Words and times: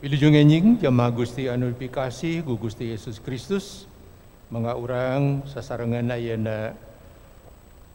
Wilujeng 0.00 0.32
enjing 0.32 0.80
jamaah 0.80 1.12
Gusti 1.12 1.44
anu 1.44 1.76
dipikasih 1.76 2.40
ku 2.40 2.56
Gusti 2.56 2.88
Yesus 2.88 3.20
Kristus 3.20 3.84
mangga 4.48 4.72
urang 4.72 5.44
sasarengan 5.44 6.16
ayeuna 6.16 6.72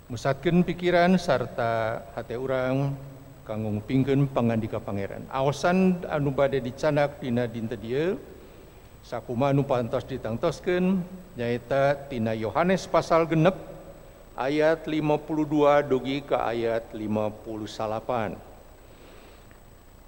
musatkeun 0.06 0.62
pikiran 0.62 1.18
sarta 1.18 2.06
hate 2.14 2.38
urang 2.38 2.94
kanggo 3.42 3.74
ngupingkeun 3.74 4.30
pangandika 4.30 4.78
pangeran. 4.78 5.26
Aosan 5.34 6.06
anu 6.06 6.30
bade 6.30 6.62
dicanak 6.62 7.18
dina 7.18 7.50
dinten 7.50 7.82
dieu 7.82 8.22
sakuma 9.02 9.50
anu 9.50 9.66
pantos 9.66 10.06
ditangtoskeun 10.06 11.02
nyaeta 11.34 12.06
tina 12.06 12.38
Yohanes 12.38 12.86
pasal 12.86 13.26
genep 13.26 13.58
ayat 14.38 14.86
52 14.86 15.90
dugi 15.90 16.22
ke 16.22 16.38
ayat 16.38 16.86
58. 16.94 18.55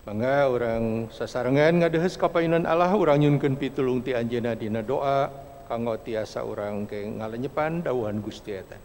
mangga 0.08 0.48
orang 0.48 1.12
sasarengan 1.12 1.84
ngadehes 1.84 2.16
kapainan 2.16 2.64
Allah 2.64 2.96
urang 2.96 3.20
nyunkeun 3.20 3.60
pitulung 3.60 4.00
ti 4.00 4.16
anjeunna 4.16 4.56
dina 4.56 4.80
doa 4.80 5.28
kanggo 5.68 6.00
tiasa 6.00 6.48
urang 6.48 6.88
ke 6.88 7.04
ngalenyepan 7.04 7.84
dawuhan 7.84 8.24
Gusti 8.24 8.56
eta. 8.56 8.80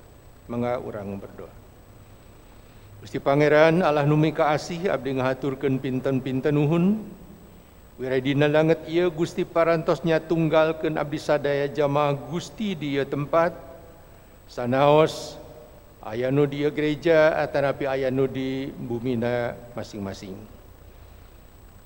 Mangga 0.50 0.82
urang 0.82 1.14
berdoa. 1.22 1.54
Gusti 2.98 3.22
Pangeran 3.22 3.86
Allah 3.86 4.02
numi 4.02 4.34
kaasih 4.34 4.90
abdi 4.90 5.14
ngahaturkeun 5.14 5.78
pinten-pinten 5.78 6.58
nuhun. 6.58 6.98
Wiradina 8.02 8.50
langet 8.50 8.82
ia 8.90 9.06
Gusti 9.06 9.46
parantosnya 9.46 10.18
tunggalkan 10.18 10.98
abdi 10.98 11.22
sadaya 11.22 11.70
jamaah 11.70 12.18
Gusti 12.18 12.74
di 12.74 12.98
ieu 12.98 13.06
tempat. 13.06 13.54
Sanaos 14.50 15.38
ayah 16.02 16.34
nu 16.34 16.50
di 16.50 16.66
gereja 16.74 17.38
atanapi 17.38 17.86
ayah 17.86 18.10
nu 18.10 18.26
di 18.26 18.74
bumina 18.74 19.54
masing-masing. 19.78 20.61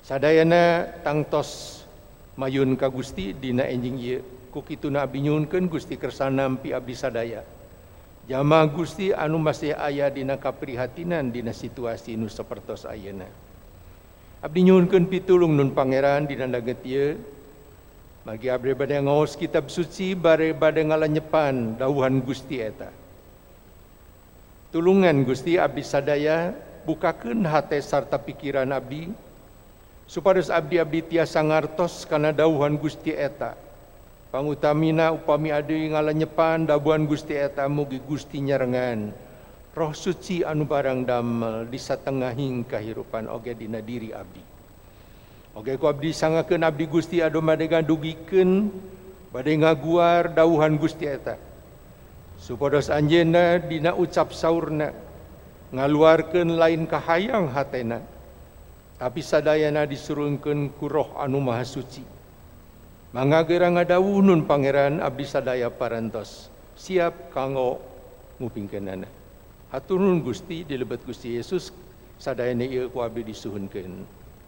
Sadayana 0.07 0.87
tangtos 1.03 1.83
mayun 2.39 2.79
ka 2.79 2.87
Gusti 2.87 3.35
dina 3.35 3.67
enjing 3.67 3.99
ieu. 3.99 4.23
Kukituna 4.55 5.03
abdi 5.03 5.27
nyuhunkeun 5.27 5.67
Gusti 5.67 5.99
kersana 5.99 6.47
nampi 6.47 6.71
abdi 6.71 6.95
sadaya. 6.95 7.43
Jama 8.23 8.63
Gusti 8.71 9.11
anu 9.11 9.35
masih 9.35 9.75
aya 9.75 10.07
dina 10.07 10.39
kaprihatinan 10.39 11.27
dina 11.27 11.51
situasi 11.51 12.15
nu 12.15 12.31
sapertos 12.31 12.87
ayeuna. 12.87 13.27
Abdi 14.39 14.71
nyuhunkeun 14.71 15.11
pitulung 15.11 15.59
nun 15.59 15.75
pangeran 15.75 16.23
dina 16.23 16.47
daget 16.47 16.79
ieu. 16.87 17.19
Bagi 18.23 18.47
abdi 18.47 18.71
bade 18.79 18.95
ngaos 19.03 19.35
kitab 19.35 19.67
suci 19.67 20.15
bare 20.15 20.55
bade 20.55 20.87
ngalanyepan 20.87 21.83
dawuhan 21.83 22.23
Gusti 22.23 22.63
eta. 22.63 22.87
Tulungan 24.71 25.27
Gusti 25.27 25.59
abdi 25.59 25.83
sadaya 25.83 26.55
bukakeun 26.87 27.43
hate 27.43 27.83
sarta 27.83 28.15
pikiran 28.15 28.71
abdi 28.71 29.26
supados 30.07 30.47
abdi-abdi 30.47 31.13
tiasa 31.13 31.43
ngartos 31.43 32.07
karena 32.07 32.31
dauhan 32.31 32.79
Gusti 32.79 33.11
eta. 33.11 33.53
Pangutamina 34.27 35.11
upami 35.15 35.55
Adi 35.55 35.91
ngalanyepan 35.91 36.67
dawuhan 36.67 37.07
Gusti 37.07 37.35
eta 37.35 37.67
mugi 37.67 37.99
Gusti 37.99 38.43
nyarengan. 38.43 39.11
Roh 39.77 39.93
suci 39.93 40.41
anu 40.41 40.65
barang 40.65 41.05
damel 41.05 41.69
di 41.69 41.77
satengahing 41.77 42.65
kahirupan 42.65 43.29
oge 43.29 43.53
dina 43.53 43.77
diri 43.77 44.09
abdi. 44.09 44.41
Oge 45.53 45.77
ku 45.77 45.85
abdi 45.85 46.09
sangakeun 46.09 46.65
abdi 46.65 46.89
Gusti 46.89 47.21
adu 47.21 47.45
bade 47.45 47.69
dugikeun 47.85 48.73
bade 49.29 49.53
ngaguar 49.53 50.33
dauhan 50.33 50.81
Gusti 50.81 51.05
eta. 51.05 51.37
Supados 52.41 52.89
anjeunna 52.89 53.61
dina 53.61 53.93
ucap 53.93 54.33
saurna 54.33 54.89
ngaluarkeun 55.69 56.57
lain 56.57 56.89
kahayang 56.89 57.53
hatena. 57.53 58.01
tapi 58.97 59.21
sadayana 59.21 59.85
ku 60.77 60.85
Roh 60.89 61.13
anu 61.21 61.37
maha 61.37 61.61
suci. 61.61 62.01
Mangagera 63.13 63.69
ngadawunun 63.71 64.43
pangeran 64.43 64.99
abdi 64.99 65.23
sadaya 65.23 65.71
parantos 65.71 66.51
siap 66.75 67.31
kanggo 67.33 67.81
mupingkenana 68.37 69.07
haturun 69.73 70.21
gusti 70.21 70.67
dilebet 70.67 71.01
gusti 71.07 71.39
Yesus 71.39 71.71
sadayana 72.19 72.67
ieu 72.67 72.91
ku 72.91 72.99
abdi 72.99 73.23
disuhunkeun. 73.31 74.03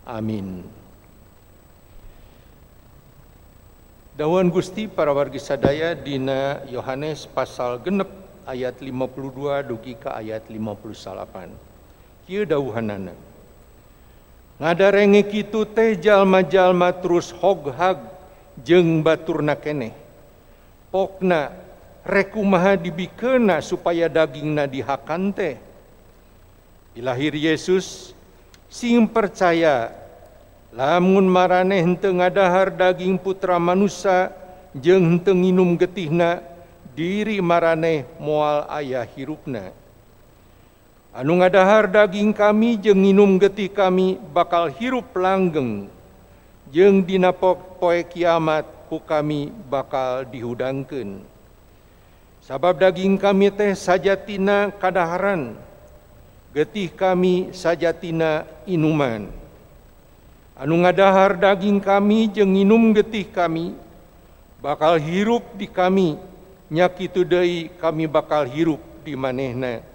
Amin. 0.10 0.66
Dawan 4.20 4.52
Gusti 4.52 4.92
para 4.92 5.16
wargi 5.16 5.40
sadaya 5.40 5.96
dina 5.96 6.60
Yohanes 6.68 7.24
pasal 7.24 7.80
genep 7.80 8.12
ayat 8.44 8.76
52 8.84 9.64
dugi 9.64 9.96
ke 9.96 10.12
ayat 10.12 10.44
58 10.52 12.28
kieu 12.28 12.44
dawuhanana. 12.44 13.29
Ngadarenge 14.60 15.24
kitu 15.26 15.64
teh 15.64 15.96
jalma-jalma 15.96 16.92
terus 17.00 17.32
hoghag 17.32 18.04
jeng 18.60 19.00
baturna 19.00 19.56
keneh 19.56 19.96
pokna 20.92 21.56
rekumaha 22.04 22.76
dibikena 22.76 23.62
supaya 23.62 24.10
dagingna 24.10 24.66
dihakan 24.66 25.32
teh. 25.32 25.56
Yesus 27.00 28.12
sing 28.68 29.08
percaya 29.08 29.94
lamun 30.76 31.24
maraneh 31.24 31.80
henteu 31.80 32.12
ngadahar 32.12 32.76
daging 32.76 33.16
putra 33.16 33.56
manusia 33.56 34.36
jeung 34.76 35.16
henteu 35.16 35.32
nginum 35.32 35.80
getihna 35.80 36.44
diri 36.92 37.40
maraneh 37.40 38.04
moal 38.20 38.68
ayah 38.68 39.08
hirupna 39.08 39.72
anu 41.20 41.44
ngadahar 41.44 41.92
daging 41.92 42.32
kami 42.32 42.80
jeung 42.80 43.04
nginum 43.04 43.36
getih 43.36 43.68
kami 43.68 44.16
bakal 44.32 44.72
hirup 44.72 45.12
langgeng. 45.20 45.92
Jeung 46.72 47.04
dina 47.04 47.36
poe 47.36 48.00
kiamat 48.08 48.64
ku 48.88 49.04
kami 49.04 49.52
bakal 49.68 50.24
dihudangkeun. 50.24 51.20
Sabab 52.40 52.80
daging 52.80 53.20
kami 53.20 53.52
teh 53.52 53.76
sajatina 53.76 54.72
kadaharan 54.80 55.60
getih 56.56 56.88
kami 56.88 57.52
sajatina 57.52 58.48
inuman. 58.64 59.28
Anu 60.56 60.88
ngadahar 60.88 61.36
daging 61.36 61.84
kami 61.84 62.32
jeung 62.32 62.56
nginum 62.56 62.96
getih 62.96 63.28
kami 63.28 63.76
bakal 64.64 64.96
hirup 64.96 65.44
di 65.60 65.68
kami. 65.68 66.16
Nyakitu 66.70 67.28
deui 67.28 67.68
kami 67.76 68.08
bakal 68.08 68.48
hirup 68.48 68.80
di 69.02 69.18
manehna. 69.20 69.89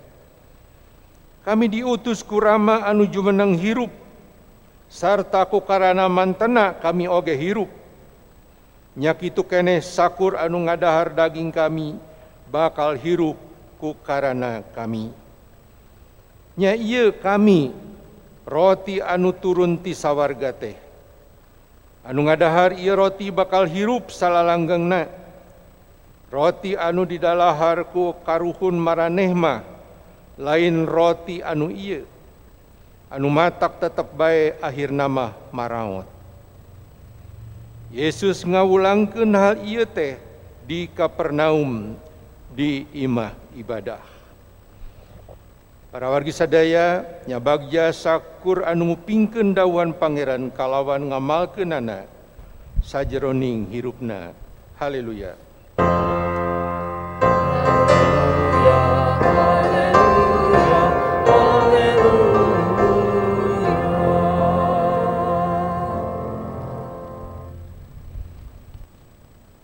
kami 1.44 1.68
diutus 1.68 2.24
kurama 2.24 2.82
anu 2.88 3.04
jumenang 3.04 3.54
hirup. 3.54 3.92
Sarta 4.88 5.44
ku 5.44 5.60
karana 5.60 6.08
mantena 6.08 6.72
kami 6.72 7.04
oge 7.04 7.36
hirup. 7.36 7.68
Nyakitu 8.96 9.44
kene 9.44 9.84
sakur 9.84 10.40
anu 10.40 10.64
ngadahar 10.64 11.12
daging 11.12 11.52
kami 11.52 12.00
bakal 12.48 12.96
hirup 12.96 13.36
ku 13.76 13.92
karana 14.00 14.64
kami. 14.72 15.12
Nya 16.56 16.72
ieu 16.72 17.12
kami 17.12 17.74
roti 18.48 19.04
anu 19.04 19.36
turun 19.36 19.76
ti 19.76 19.92
sawarga 19.92 20.54
teh. 20.54 20.78
Anu 22.06 22.24
ngadahar 22.24 22.78
ieu 22.80 22.96
roti 22.96 23.28
bakal 23.28 23.68
hirup 23.68 24.08
salalanggengna 24.08 25.10
roti 26.30 26.78
anu 26.78 27.04
didalahar 27.04 27.90
ku 27.90 28.14
karuhun 28.22 28.78
maraneh 28.78 29.34
mah 29.34 29.73
lain 30.40 30.86
roti 30.88 31.42
anu 31.42 31.70
iya 31.70 32.02
anu 33.10 33.30
matak 33.30 33.78
tetap 33.78 34.10
baik 34.14 34.58
akhir 34.58 34.90
nama 34.90 35.30
maraot 35.54 36.14
Yesus 37.94 38.42
ngawulangkeun 38.42 39.30
hal 39.38 39.62
ieu 39.62 39.86
teh 39.86 40.18
di 40.66 40.90
Kapernaum 40.90 41.94
di 42.50 42.90
imah 42.90 43.30
ibadah. 43.54 44.02
Para 45.94 46.10
wargi 46.10 46.34
sadaya 46.34 47.06
nyabagja 47.30 47.94
sakur 47.94 48.66
anu 48.66 48.98
ngupingkeun 48.98 49.54
dawan 49.54 49.94
pangeran 49.94 50.50
kalawan 50.50 51.06
ngamalkeunana 51.06 52.10
sajeroning 52.82 53.70
hirupna. 53.70 54.34
Haleluya. 54.74 55.38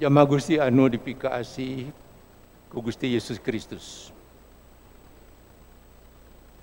Jamaah 0.01 0.25
Gusti 0.25 0.57
anu 0.57 0.89
dipikaasi 0.89 1.93
ku 2.73 2.81
Gusti 2.81 3.13
Yesus 3.13 3.37
Kristus. 3.37 4.09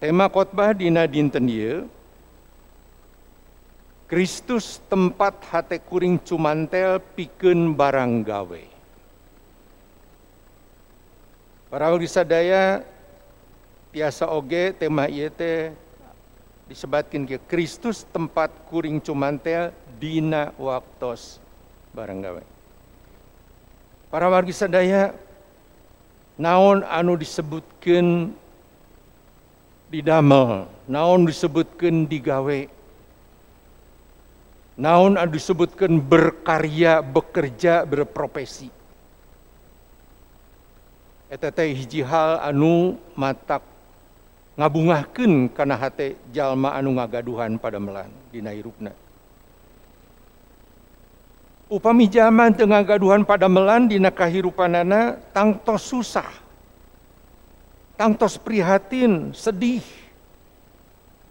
Tema 0.02 0.26
khotbah 0.26 0.74
dina 0.74 1.06
dinten 1.06 1.46
ieu 1.46 1.86
Kristus 4.10 4.82
tempat 4.90 5.38
hate 5.54 5.78
kuring 5.86 6.18
cumantel 6.18 6.98
pikeun 7.14 7.78
barang 7.78 8.26
gawe. 8.26 8.64
Para 11.70 11.94
sadaya 12.10 12.82
tiasa 13.94 14.34
oge 14.34 14.74
tema 14.82 15.06
ieu 15.06 15.30
teh 15.30 15.78
disebutkan 16.66 17.30
ke 17.30 17.38
Kristus 17.46 18.02
tempat 18.10 18.50
kuring 18.74 18.98
cumantel 18.98 19.70
dina 20.02 20.58
waktos 20.58 21.38
barang 21.94 22.18
gawe. 22.26 22.57
Para 24.08 24.32
wargi 24.32 24.56
sadaya 24.56 25.12
naon 26.40 26.86
anu 26.88 27.20
disebutkan 27.20 28.32
di 29.92 30.00
damel, 30.00 30.72
naon 30.88 31.28
disebutkan 31.28 32.08
digawe, 32.08 32.60
naon 34.80 35.20
anu 35.20 35.32
disebutkan 35.36 36.00
berkarya, 36.00 37.04
bekerja, 37.04 37.84
berprofesi. 37.84 38.72
Eta 41.28 41.52
teh 41.52 41.76
hiji 41.76 42.00
hal 42.08 42.40
anu 42.40 42.96
matak 43.12 43.60
ngabungahkeun 44.56 45.52
kana 45.52 45.76
hate 45.76 46.16
jalma 46.32 46.72
anu 46.80 46.96
ngagaduhan 46.96 47.60
pada 47.60 47.76
melan 47.76 48.08
dina 48.32 48.56
hirupna. 48.56 48.96
Upami 51.68 52.08
zaman 52.08 52.56
teu 52.56 52.64
ngagaduhan 52.64 53.28
pada 53.28 53.52
melan 53.52 53.92
dina 53.92 54.08
kahirupanana 54.08 55.20
tangtos 55.36 55.84
susah. 55.84 56.32
Tangtos 58.00 58.40
prihatin, 58.40 59.36
sedih. 59.36 59.84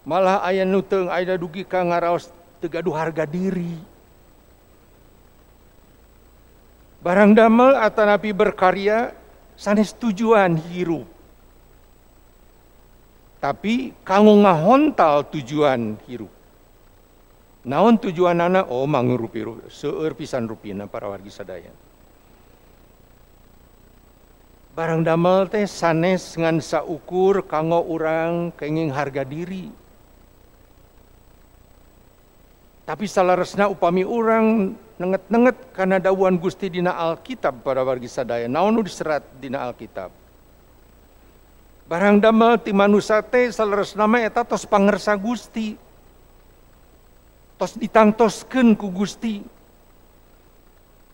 Malah 0.05 0.45
aya 0.45 0.61
nu 0.61 0.85
teu 0.85 1.09
aya 1.09 1.33
dugi 1.41 1.65
ka 1.65 1.81
ngaraos 1.81 2.29
teu 2.61 2.69
gaduh 2.69 2.93
harga 2.93 3.25
diri. 3.25 3.81
Barang 7.01 7.33
damel 7.33 7.73
atanapi 7.73 8.29
berkarya 8.29 9.17
sanes 9.57 9.89
tujuan 9.97 10.53
hirup. 10.69 11.09
Tapi 13.41 13.97
kanggo 14.05 14.37
ngahontal 14.45 15.33
tujuan 15.33 15.97
hirup. 16.05 16.36
Naon 17.67 17.99
tujuan 17.99 18.39
anak? 18.39 18.71
Oh 18.71 18.87
mangurupi 18.87 19.43
seueur 19.67 20.15
pisan 20.15 20.47
rupina 20.47 20.87
para 20.87 21.11
wargi 21.11 21.27
sadaya. 21.27 21.75
Barang 24.71 25.03
damel 25.03 25.51
teh 25.51 25.67
sanes 25.67 26.37
ngan 26.39 26.63
saukur 26.63 27.43
kanggo 27.43 27.83
urang 27.83 28.55
kenging 28.55 28.87
harga 28.87 29.27
diri. 29.27 29.67
Tapi 32.87 33.03
salaresna 33.03 33.67
upami 33.67 34.07
urang 34.07 34.71
nenget-nenget 34.95 35.75
karena 35.75 35.99
dawuhan 35.99 36.39
Gusti 36.39 36.71
dina 36.71 36.95
Alkitab 36.95 37.67
para 37.67 37.83
wargi 37.83 38.07
sadaya. 38.07 38.47
Naon 38.47 38.79
nu 38.79 38.81
diserat 38.85 39.27
dina 39.43 39.67
Alkitab? 39.67 40.07
Barang 41.83 42.23
damel 42.23 42.55
ti 42.63 42.71
manusia 42.71 43.19
teh 43.19 43.51
salaresna 43.51 44.07
mah 44.07 44.23
eta 44.23 44.47
tos 44.47 44.63
pangersa 44.63 45.19
Gusti. 45.19 45.86
Tos 47.57 47.73
ditangtoskeun 47.73 48.77
ku 48.77 48.93
Gusti. 48.93 49.41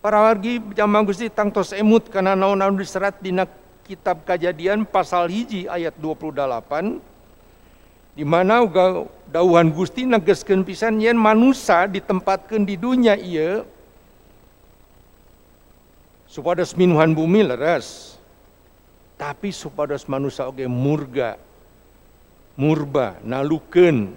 Para 0.03 0.19
wargi 0.19 0.59
jamaah 0.75 1.07
Gusti 1.07 1.31
tangtos 1.31 1.71
emut 1.71 2.11
karena 2.11 2.35
naon-naon 2.35 2.75
diserat 2.75 3.15
dina 3.23 3.47
kitab 3.87 4.27
Kejadian 4.27 4.83
pasal 4.83 5.31
hiji 5.31 5.67
ayat 5.67 5.95
28 5.95 6.99
di 8.13 8.21
mana 8.27 8.61
uga 8.61 9.07
dauhan 9.31 9.71
Gusti 9.73 10.05
negeskeun 10.05 10.61
pisan 10.61 11.01
yen 11.01 11.17
manusia 11.17 11.89
ditempatkeun 11.89 12.67
di 12.67 12.75
dunia 12.77 13.17
ieu 13.17 13.65
supados 16.29 16.77
minuhan 16.77 17.15
bumi 17.15 17.41
leres 17.41 18.19
tapi 19.17 19.49
supados 19.49 20.05
manusia 20.05 20.45
oge 20.45 20.69
murga 20.69 21.41
murba 22.53 23.17
nalukeun 23.25 24.13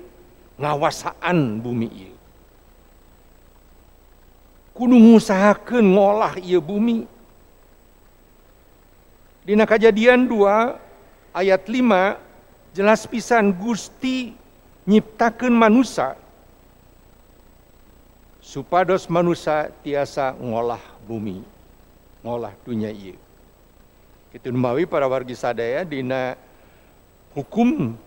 ngawasaan 0.61 1.63
bumi 1.65 1.89
ieu 1.89 2.16
kudu 4.77 4.93
ngusahakeun 4.93 5.97
ngolah 5.97 6.37
ieu 6.45 6.61
bumi 6.61 7.09
dina 9.49 9.65
kejadian 9.65 10.29
2 10.29 11.33
ayat 11.33 11.63
5 11.65 12.77
jelas 12.77 13.09
pisan 13.09 13.57
Gusti 13.57 14.37
nyiptakeun 14.85 15.57
manusia 15.57 16.13
supados 18.45 19.11
manusia 19.11 19.75
tiasa 19.81 20.37
ngolah 20.39 20.79
bumi 21.09 21.43
ngolah 22.23 22.55
dunia 22.63 22.95
ieu. 22.95 23.19
Kitu 24.31 24.55
mawi 24.55 24.87
para 24.87 25.07
wargi 25.11 25.35
sadaya 25.35 25.83
dina 25.83 26.39
hukum 27.35 27.99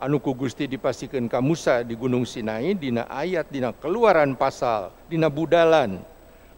anu 0.00 0.16
ku 0.16 0.32
Gusti 0.32 0.64
dipasikeun 0.64 1.28
ka 1.28 1.44
Musa 1.44 1.84
di 1.84 1.92
Gunung 1.92 2.24
Sinai 2.24 2.72
dina 2.72 3.04
ayat 3.04 3.52
dina 3.52 3.76
keluaran 3.76 4.32
pasal 4.34 4.88
dina 5.06 5.28
budalan. 5.28 6.00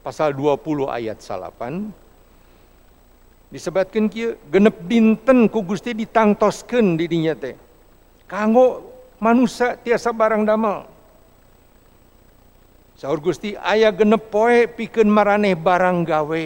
Pasal 0.03 0.35
20 0.35 0.91
ayat 0.91 1.23
salapan. 1.23 1.91
Disebutkan 3.55 4.11
kieu 4.11 4.35
genep 4.51 4.83
dinten 4.87 5.47
ku 5.51 5.63
Gusti 5.63 5.95
di 5.95 6.07
dinya 7.07 7.35
teh. 7.39 7.55
Kanggo 8.27 8.83
manusia 9.23 9.79
tiasa 9.79 10.11
barang 10.11 10.43
damel. 10.43 10.89
Saur 12.99 13.19
Gusti 13.19 13.59
aya 13.59 13.91
genep 13.91 14.31
poe 14.31 14.71
pikeun 14.71 15.11
maraneh 15.11 15.59
barang 15.59 16.07
gawe 16.07 16.45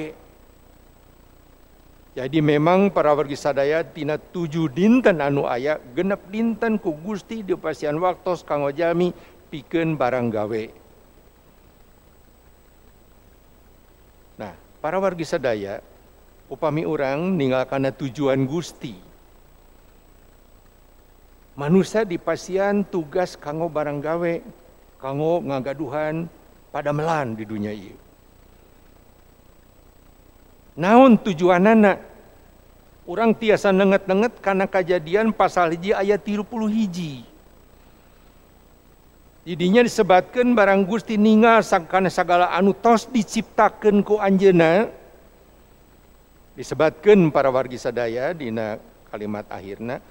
jadi 2.16 2.40
memang 2.40 2.88
para 2.88 3.12
wargi 3.12 3.36
sadaya 3.36 3.84
tina 3.84 4.16
tujuh 4.16 4.72
dinten 4.72 5.20
anu 5.20 5.44
aya 5.44 5.76
genep 5.92 6.24
dinten 6.32 6.80
ku 6.80 6.96
Gusti 6.96 7.44
di 7.44 7.52
pasian 7.52 8.00
waktu 8.00 8.32
kanggo 8.40 8.72
jami 8.72 9.12
pikeun 9.52 10.00
barang 10.00 10.32
gawe. 10.32 10.64
Nah, 14.40 14.56
para 14.80 14.96
wargi 14.96 15.28
sadaya 15.28 15.84
upami 16.48 16.88
orang 16.88 17.36
ninggal 17.36 17.68
karena 17.68 17.92
tujuan 17.92 18.48
Gusti. 18.48 18.96
Manusia 21.52 22.08
di 22.08 22.16
pasian 22.16 22.80
tugas 22.88 23.36
kanggo 23.36 23.68
barang 23.68 24.00
gawe, 24.00 24.34
kanggo 24.96 25.44
ngagaduhan 25.44 26.32
pada 26.72 26.96
melan 26.96 27.36
di 27.36 27.44
dunia 27.44 27.76
ini. 27.76 28.05
naon 30.76 31.16
tujuan 31.16 31.64
anak 31.64 31.98
orang 33.08 33.32
tiasa 33.32 33.72
nenget-nenget 33.72 34.38
karena 34.44 34.68
kejadian 34.68 35.32
pasal 35.32 35.72
hiji 35.72 35.96
ayat 35.96 36.20
tilu 36.20 36.44
puluh 36.44 36.68
hiji. 36.68 37.24
Jadinya 39.46 39.86
disebatkan 39.86 40.58
barang 40.58 40.82
Gusti 40.90 41.14
ningal 41.14 41.62
karena 41.86 42.10
segala 42.10 42.50
anu 42.50 42.74
tos 42.74 43.06
diciptakan 43.06 44.02
ku 44.02 44.18
anjena 44.18 44.90
disebatkan 46.58 47.30
para 47.30 47.46
wargi 47.46 47.78
sadaya 47.78 48.34
dina 48.34 48.74
kalimat 49.06 49.46
akhirnya 49.46 50.02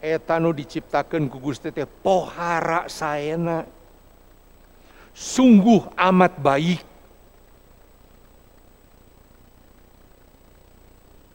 etanu 0.00 0.56
diciptakan 0.56 1.28
ku 1.28 1.36
Gusti 1.36 1.68
teh 1.68 1.84
pohara 1.84 2.88
saena. 2.88 3.68
Sungguh 5.12 5.84
amat 5.92 6.40
baik 6.40 6.80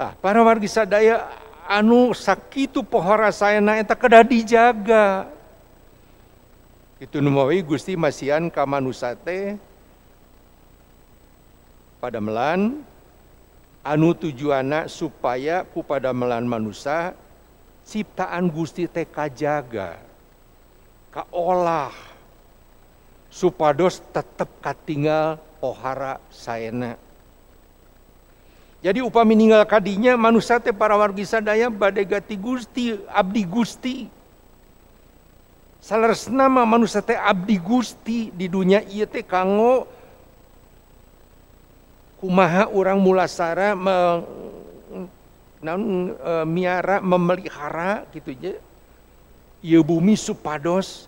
Ah, 0.04 0.12
para 0.20 0.44
wargi 0.44 0.68
sadaya 0.68 1.32
anu 1.64 2.12
sakitu 2.12 2.84
sayana 3.32 3.80
eta 3.80 3.96
kedah 3.96 4.28
dijaga. 4.28 5.32
Itu 7.00 7.24
numawi 7.24 7.64
Gusti 7.64 7.96
masian 7.96 8.52
ka 8.52 8.68
manusia 8.68 9.16
teh 9.16 9.56
pada 12.04 12.20
melan 12.20 12.84
anu 13.80 14.12
tujuana 14.12 14.92
supaya 14.92 15.64
ku 15.64 15.80
pada 15.80 16.12
melan 16.12 16.44
manusia 16.52 17.16
ciptaan 17.88 18.52
Gusti 18.52 18.92
teh 18.92 19.08
kajaga 19.08 20.04
kaolah 21.16 21.96
supados 23.32 24.04
tetep 24.12 24.52
katinggal 24.60 25.40
pohara 25.64 26.20
sayana 26.28 27.00
jadi 28.84 29.00
upah 29.00 29.24
meninggal 29.24 29.64
kadinya 29.64 30.20
manusia 30.20 30.60
teh 30.60 30.76
para 30.76 31.00
wargi 31.00 31.24
sadaya 31.24 31.72
badai 31.72 32.04
gati 32.04 32.36
gusti, 32.36 33.00
abdi 33.08 33.48
gusti. 33.48 33.96
Salares 35.80 36.28
nama 36.28 36.68
manusia 36.68 37.00
teh 37.00 37.16
abdi 37.16 37.56
gusti 37.56 38.28
di 38.36 38.52
dunia 38.52 38.84
iya 38.84 39.08
teh 39.08 39.24
kanggo 39.24 39.88
kumaha 42.20 42.68
orang 42.76 43.00
mulasara 43.00 43.72
me, 43.72 43.96
naun, 45.64 46.12
e, 46.20 46.32
miara 46.44 47.00
memelihara 47.00 48.04
gitu 48.12 48.36
aja. 48.36 48.60
Iya 49.64 49.80
bumi 49.80 50.20
supados 50.20 51.08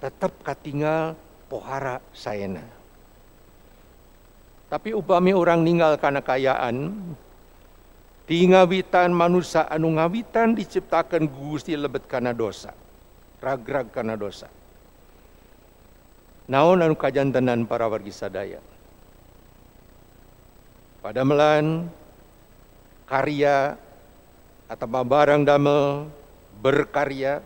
tetap 0.00 0.32
katinggal 0.40 1.12
pohara 1.52 2.00
sayana. 2.16 2.64
Tapi 4.72 4.96
upami 4.96 5.36
orang 5.36 5.60
ninggal 5.60 6.00
karena 6.00 6.24
kayaan, 6.24 6.96
tingawitan 8.24 9.12
manusia 9.12 9.68
anu 9.68 10.00
ngawitan 10.00 10.56
diciptakan 10.56 11.28
Gusti 11.28 11.76
lebet 11.76 12.08
karena 12.08 12.32
dosa. 12.32 12.72
Rag-rag 13.44 13.92
karena 13.92 14.16
dosa. 14.16 14.48
naon 16.50 16.82
anu 16.82 16.98
kajantenan 16.98 17.64
para 17.64 17.86
wargi 17.86 18.10
sadaya 18.10 18.58
pada 21.00 21.22
melan 21.22 21.86
karya 23.06 23.78
atau 24.66 24.88
barang 24.88 25.42
damel 25.46 26.12
berkarya 26.62 27.42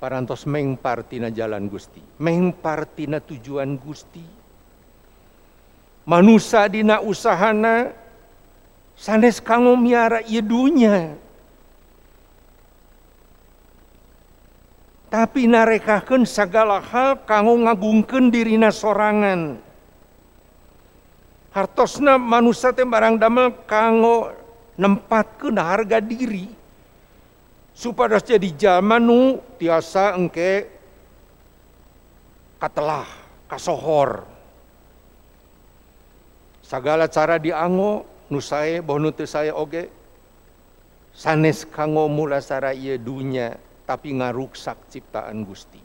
parantos 0.00 0.46
mengpartina 0.46 1.30
jalan 1.30 1.66
Gusti 1.66 2.02
mengpartina 2.18 3.20
tujuan 3.22 3.78
Gusti 3.78 4.41
manusia 6.02 6.66
dina 6.66 6.98
usahana 6.98 7.94
sanes 8.98 9.38
kanggo 9.38 9.78
miara 9.78 10.22
ieu 10.26 10.42
dunya 10.42 11.18
tapi 15.12 15.44
narekakeun 15.44 16.24
segala 16.24 16.80
hal 16.80 17.20
kanggo 17.28 17.68
ngagungkeun 17.68 18.32
dirina 18.32 18.72
sorangan. 18.72 19.60
Hartosna 21.52 22.16
manusia 22.16 22.72
teh 22.72 22.88
barang 22.88 23.20
damel 23.20 23.52
kanggo 23.68 24.32
nempatkeun 24.80 25.60
harga 25.60 26.00
diri. 26.00 26.48
Supaya 27.76 28.16
jadi 28.16 28.48
zaman 28.56 29.04
nu 29.04 29.36
tiasa 29.60 30.16
engke 30.16 30.64
katelah 32.56 33.04
kasohor 33.52 34.31
segala 36.72 37.04
cara 37.04 37.36
diango 37.36 38.08
nu 38.32 38.40
saya 38.40 38.80
boh 38.80 38.96
nu 38.96 39.12
saya 39.28 39.52
oge 39.52 39.92
sanes 41.12 41.68
kanggo 41.68 42.08
mula 42.08 42.40
sara 42.40 42.72
ieu 42.72 42.96
dunya 42.96 43.60
tapi 43.84 44.16
ngaruksak 44.16 44.88
ciptaan 44.88 45.44
Gusti. 45.44 45.84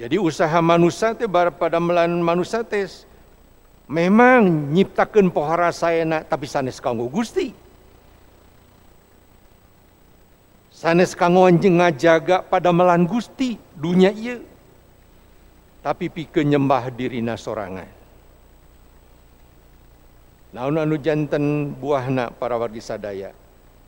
Jadi 0.00 0.16
usaha 0.16 0.56
manusia 0.64 1.12
teh 1.12 1.28
pada 1.28 1.76
melan 1.76 2.24
manusia 2.24 2.64
teh 2.64 2.88
memang 3.84 4.72
nyiptakeun 4.72 5.28
pohara 5.28 5.68
sayana 5.68 6.24
tapi 6.24 6.48
sanes 6.48 6.80
kanggo 6.80 7.12
Gusti. 7.12 7.52
Sanes 10.72 11.12
kanggo 11.12 11.44
anjing 11.44 11.76
ngajaga 11.76 12.40
pada 12.40 12.72
melan 12.72 13.04
Gusti 13.04 13.60
dunia 13.76 14.08
iya 14.16 14.40
tapi 15.84 16.08
pikeun 16.08 16.48
nyembah 16.48 16.88
dirina 16.94 17.36
sorangan 17.36 17.97
naon 20.54 20.80
anu 20.80 20.96
janten 21.00 21.76
buahna 21.76 22.32
para 22.32 22.56
wargi 22.56 22.80
sadaya? 22.80 23.32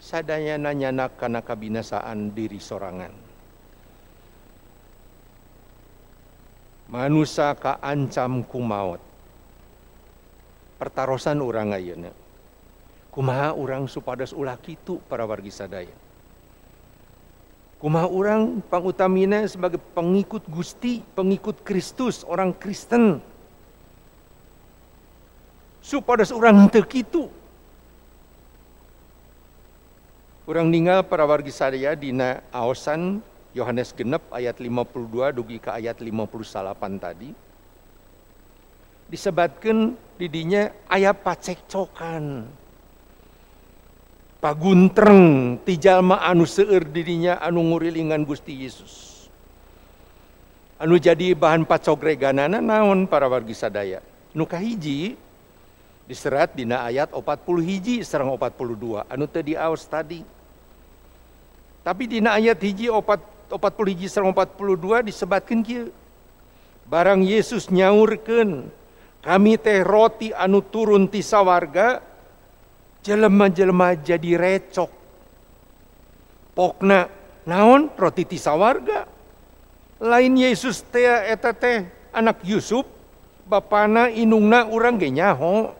Sadaya 0.00 0.56
nanyana 0.56 1.12
kana 1.12 1.44
kabinasaan 1.44 2.32
diri 2.32 2.56
sorangan. 2.56 3.12
Manusia 6.90 7.54
ka 7.54 7.78
ancam 7.78 8.42
ku 8.42 8.58
maut 8.58 9.10
pertarosan 10.80 11.44
urang 11.44 11.76
ayeuna. 11.76 12.08
Kumaha 13.12 13.52
urang 13.52 13.84
supados 13.84 14.32
ulah 14.32 14.56
kitu 14.56 14.96
para 15.04 15.28
wargi 15.28 15.52
sadaya? 15.52 15.92
Kumaha 17.76 18.08
orang 18.08 18.64
pangutamina 18.64 19.44
sebagai 19.44 19.80
pengikut 19.92 20.44
Gusti, 20.48 21.04
pengikut 21.12 21.60
Kristus, 21.60 22.24
orang 22.24 22.56
Kristen. 22.56 23.20
Supaya 25.80 26.28
orang 26.36 26.68
terkitu. 26.68 27.32
Orang 30.44 30.68
ninggal 30.68 31.06
para 31.06 31.24
wargi 31.24 31.54
sadaya 31.54 31.96
dina 31.96 32.44
aosan 32.50 33.24
Yohanes 33.54 33.90
genep 33.94 34.22
ayat 34.30 34.58
52 34.58 35.34
dugi 35.34 35.56
ke 35.58 35.70
ayat 35.72 35.98
58 35.98 37.00
tadi. 37.00 37.30
Disebutkan 39.10 39.98
didinya 40.18 40.70
ayat 40.86 41.18
pacekcokan 41.22 42.46
paguntreng 44.40 45.60
ti 45.62 45.76
jalma 45.76 46.24
anu 46.24 46.48
seueur 46.48 46.82
dirinya 46.88 47.38
anu 47.38 47.60
ngurilingan 47.70 48.24
Gusti 48.24 48.64
Yesus. 48.64 49.28
Anu 50.80 50.96
jadi 50.96 51.36
bahan 51.36 51.68
pacogreganana 51.68 52.58
naon 52.58 53.04
para 53.04 53.28
wargi 53.28 53.52
sadaya. 53.52 54.00
Nu 54.32 54.48
kahiji 54.48 55.14
diserat 56.10 56.50
dina 56.58 56.82
ayat 56.82 57.14
40 57.14 57.22
hiji 57.62 57.96
sareng 58.02 58.34
42 58.34 59.06
anu 59.06 59.24
teu 59.30 59.46
diaos 59.46 59.86
tadi. 59.86 60.26
Tapi 61.86 62.10
dina 62.10 62.34
ayat 62.34 62.58
hiji 62.58 62.90
40 62.90 63.54
hiji 63.94 64.10
sareng 64.10 64.34
42 64.34 65.06
disebatkeun 65.06 65.62
kieu. 65.62 65.86
Barang 66.90 67.22
Yesus 67.22 67.70
nyaurkeun 67.70 68.66
kami 69.22 69.54
teh 69.62 69.86
roti 69.86 70.34
anu 70.34 70.58
turun 70.66 71.06
ti 71.06 71.22
sawarga 71.22 72.02
jelema-jelema 73.06 73.94
jadi 73.94 74.34
recok. 74.34 74.90
Pokna 76.58 77.06
naon 77.46 77.88
roti 77.94 78.26
tisa 78.26 78.58
warga. 78.58 79.06
Lain 80.02 80.34
Yesus 80.34 80.82
teh 80.90 81.06
eta 81.06 81.54
teh 81.54 81.86
anak 82.10 82.42
Yusuf, 82.42 82.82
bapana 83.46 84.10
inungna 84.10 84.66
urang 84.66 84.98
ge 84.98 85.12
nyaho. 85.12 85.79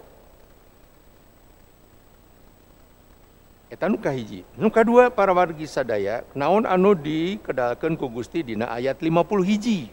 Eta 3.71 3.87
nu 3.87 4.03
kahiji. 4.03 4.43
Nu 4.59 4.67
kadua 4.67 5.15
para 5.15 5.31
wargi 5.31 5.63
sadaya 5.71 6.27
naon 6.35 6.67
anu 6.67 6.91
dikedalkan 6.99 7.95
ku 7.95 8.11
Gusti 8.11 8.43
Dina 8.43 8.67
ayat 8.67 8.99
50 8.99 9.47
hiji. 9.47 9.87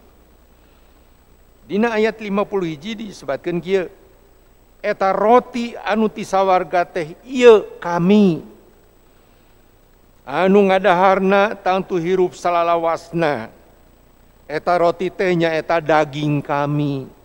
Dina 1.69 1.93
ayat 1.93 2.17
50 2.17 2.73
hiji 2.73 2.91
disebabkan 2.97 3.61
Ky 3.61 3.85
eta 4.81 5.13
roti 5.13 5.77
anu 5.85 6.09
ti 6.09 6.25
warga 6.25 6.89
teh 6.89 7.13
ieu 7.21 7.69
kami. 7.77 8.41
Anu 10.25 10.73
ngadaharna 10.73 11.53
tangtu 11.61 12.01
hirup 12.01 12.33
salalawasna 12.33 13.53
eta 14.49 14.73
roti 14.73 15.13
tehnya 15.13 15.53
eta 15.53 15.77
daging 15.77 16.41
kami. 16.41 17.16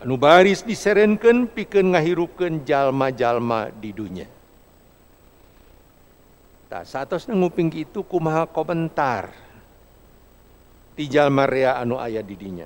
Anu 0.00 0.16
baris 0.16 0.64
diserenkeun 0.64 1.48
pikeun 1.52 1.92
ngahirupkeun 1.92 2.64
jalma-jalma 2.64 3.68
di 3.72 3.90
dunia 3.92 4.28
Tak 6.70 6.86
satos 6.86 7.26
nguping 7.26 7.74
itu 7.74 8.06
kumaha 8.06 8.46
komentar 8.46 9.34
ti 10.94 11.10
jalma 11.10 11.42
rea 11.42 11.74
anu 11.74 11.98
aya 11.98 12.22
di 12.22 12.38
dinya. 12.38 12.62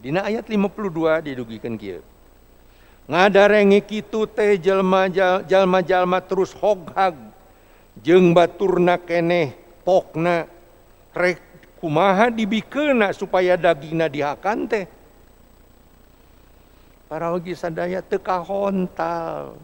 Dina 0.00 0.24
ayat 0.24 0.48
52 0.48 1.20
didugikan 1.20 1.76
kieu. 1.76 2.00
Ngadarengi 3.04 3.84
kitu 3.84 4.24
teh 4.24 4.56
jalma-jalma 4.56 6.24
terus 6.24 6.56
hoghag 6.56 7.12
jeung 8.00 8.32
baturna 8.32 8.96
keneh 8.96 9.52
pokna 9.84 10.48
rek 11.12 11.36
kumaha 11.84 12.32
dibikeuna 12.32 13.12
supaya 13.12 13.60
dagingna 13.60 14.08
dihakan 14.08 14.64
teh. 14.64 14.88
Para 17.04 17.30
wagi 17.30 17.52
sadaya 17.52 18.00
teu 18.00 18.18
kahontal. 18.18 19.60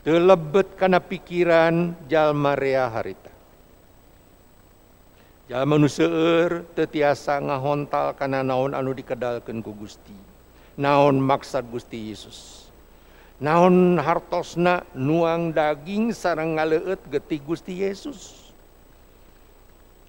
Teu 0.00 0.16
lebet 0.16 0.78
kana 0.80 1.02
pikiran 1.02 1.92
jalma 2.08 2.56
rea 2.56 2.88
harita. 2.88 3.28
Jalma 5.50 5.76
nu 5.76 5.90
seueur 5.90 6.62
tetiasa 6.78 7.42
ngahontal 7.42 8.14
kana 8.14 8.46
naon 8.46 8.72
anu 8.72 8.94
dikedalkeun 8.94 9.60
ku 9.60 9.74
Gusti. 9.74 10.14
Naon 10.78 11.18
maksud 11.18 11.66
Gusti 11.68 12.14
Yesus. 12.14 12.70
Naon 13.42 13.98
hartosna 13.98 14.86
nuang 14.94 15.50
daging 15.50 16.14
sareng 16.14 16.54
ngaleueut 16.56 17.02
getih 17.10 17.42
Gusti 17.42 17.82
Yesus. 17.82 18.52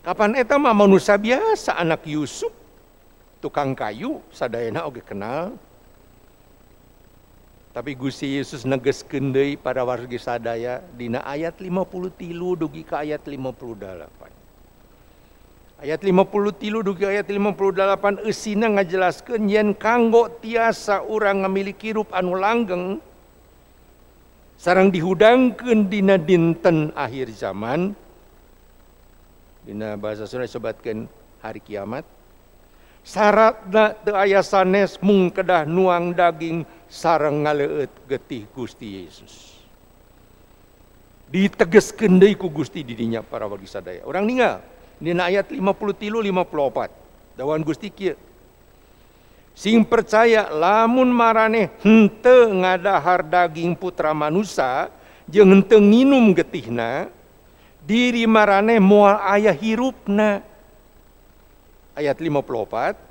Kapan 0.06 0.38
eta 0.38 0.62
mah 0.62 0.74
manusia 0.78 1.18
biasa 1.18 1.78
anak 1.78 2.06
Yusuf 2.06 2.54
tukang 3.42 3.74
kayu 3.74 4.22
sadayana 4.30 4.86
oge 4.86 5.02
kenal. 5.02 5.58
Tapi 7.72 7.96
Gusti 7.96 8.36
Yesus 8.36 8.68
negeskeun 8.68 9.32
deui 9.32 9.56
pada 9.56 9.88
wargi 9.88 10.20
sadaya 10.20 10.84
dina 10.92 11.24
ayat 11.24 11.56
53 11.56 12.20
dugi 12.60 12.84
ka 12.84 13.00
ayat 13.00 13.24
58. 13.24 14.12
Ayat 15.80 16.04
50 16.04 16.62
tilu 16.62 16.84
dugi 16.84 17.08
ayat 17.08 17.32
58 17.32 18.28
esina 18.28 18.68
ngajelaskeun 18.76 19.48
yen 19.48 19.72
kanggo 19.72 20.28
tiasa 20.44 21.00
urang 21.08 21.48
ngamiliki 21.48 21.96
rup 21.96 22.12
anu 22.12 22.36
langgeng 22.36 23.00
sarang 24.60 24.92
dihudangkeun 24.94 25.90
dina 25.90 26.20
dinten 26.22 26.92
akhir 26.94 27.34
zaman 27.34 27.96
dina 29.66 29.98
bahasa 29.98 30.30
Sunda 30.30 30.46
sobatkeun 30.46 31.10
hari 31.42 31.64
kiamat 31.64 32.06
syaratna 33.02 33.98
teu 34.06 34.14
aya 34.14 34.44
mung 35.02 35.34
kedah 35.34 35.66
nuang 35.66 36.14
daging 36.14 36.62
sareng 36.92 37.48
ngaleueut 37.48 37.94
getih 38.12 38.44
Gusti 38.52 39.00
Yesus 39.00 39.64
ditegeskeun 41.32 42.20
deui 42.20 42.36
ku 42.36 42.52
Gusti 42.52 42.84
didinya 42.84 43.24
para 43.24 43.48
wagi 43.48 43.72
sadaya 43.72 44.04
orang 44.04 44.28
ninggal 44.28 44.60
Dina 45.02 45.34
ayat 45.34 45.50
53 45.50 46.22
54. 46.30 47.42
Dawan 47.42 47.66
Gusti 47.66 47.90
kieu. 47.90 48.14
Sing 49.58 49.82
percaya 49.82 50.48
lamun 50.54 51.10
marane 51.10 51.74
hente 51.82 52.38
ngadahar 52.54 53.26
daging 53.26 53.74
putra 53.74 54.14
manusia 54.14 54.94
jeung 55.26 55.50
hente 55.50 55.76
nginum 55.76 56.38
getihna 56.38 57.10
diri 57.82 58.30
marane 58.30 58.78
moal 58.78 59.18
ayah 59.34 59.58
hirupna. 59.58 60.46
Ayat 61.98 62.22
54 62.22 63.11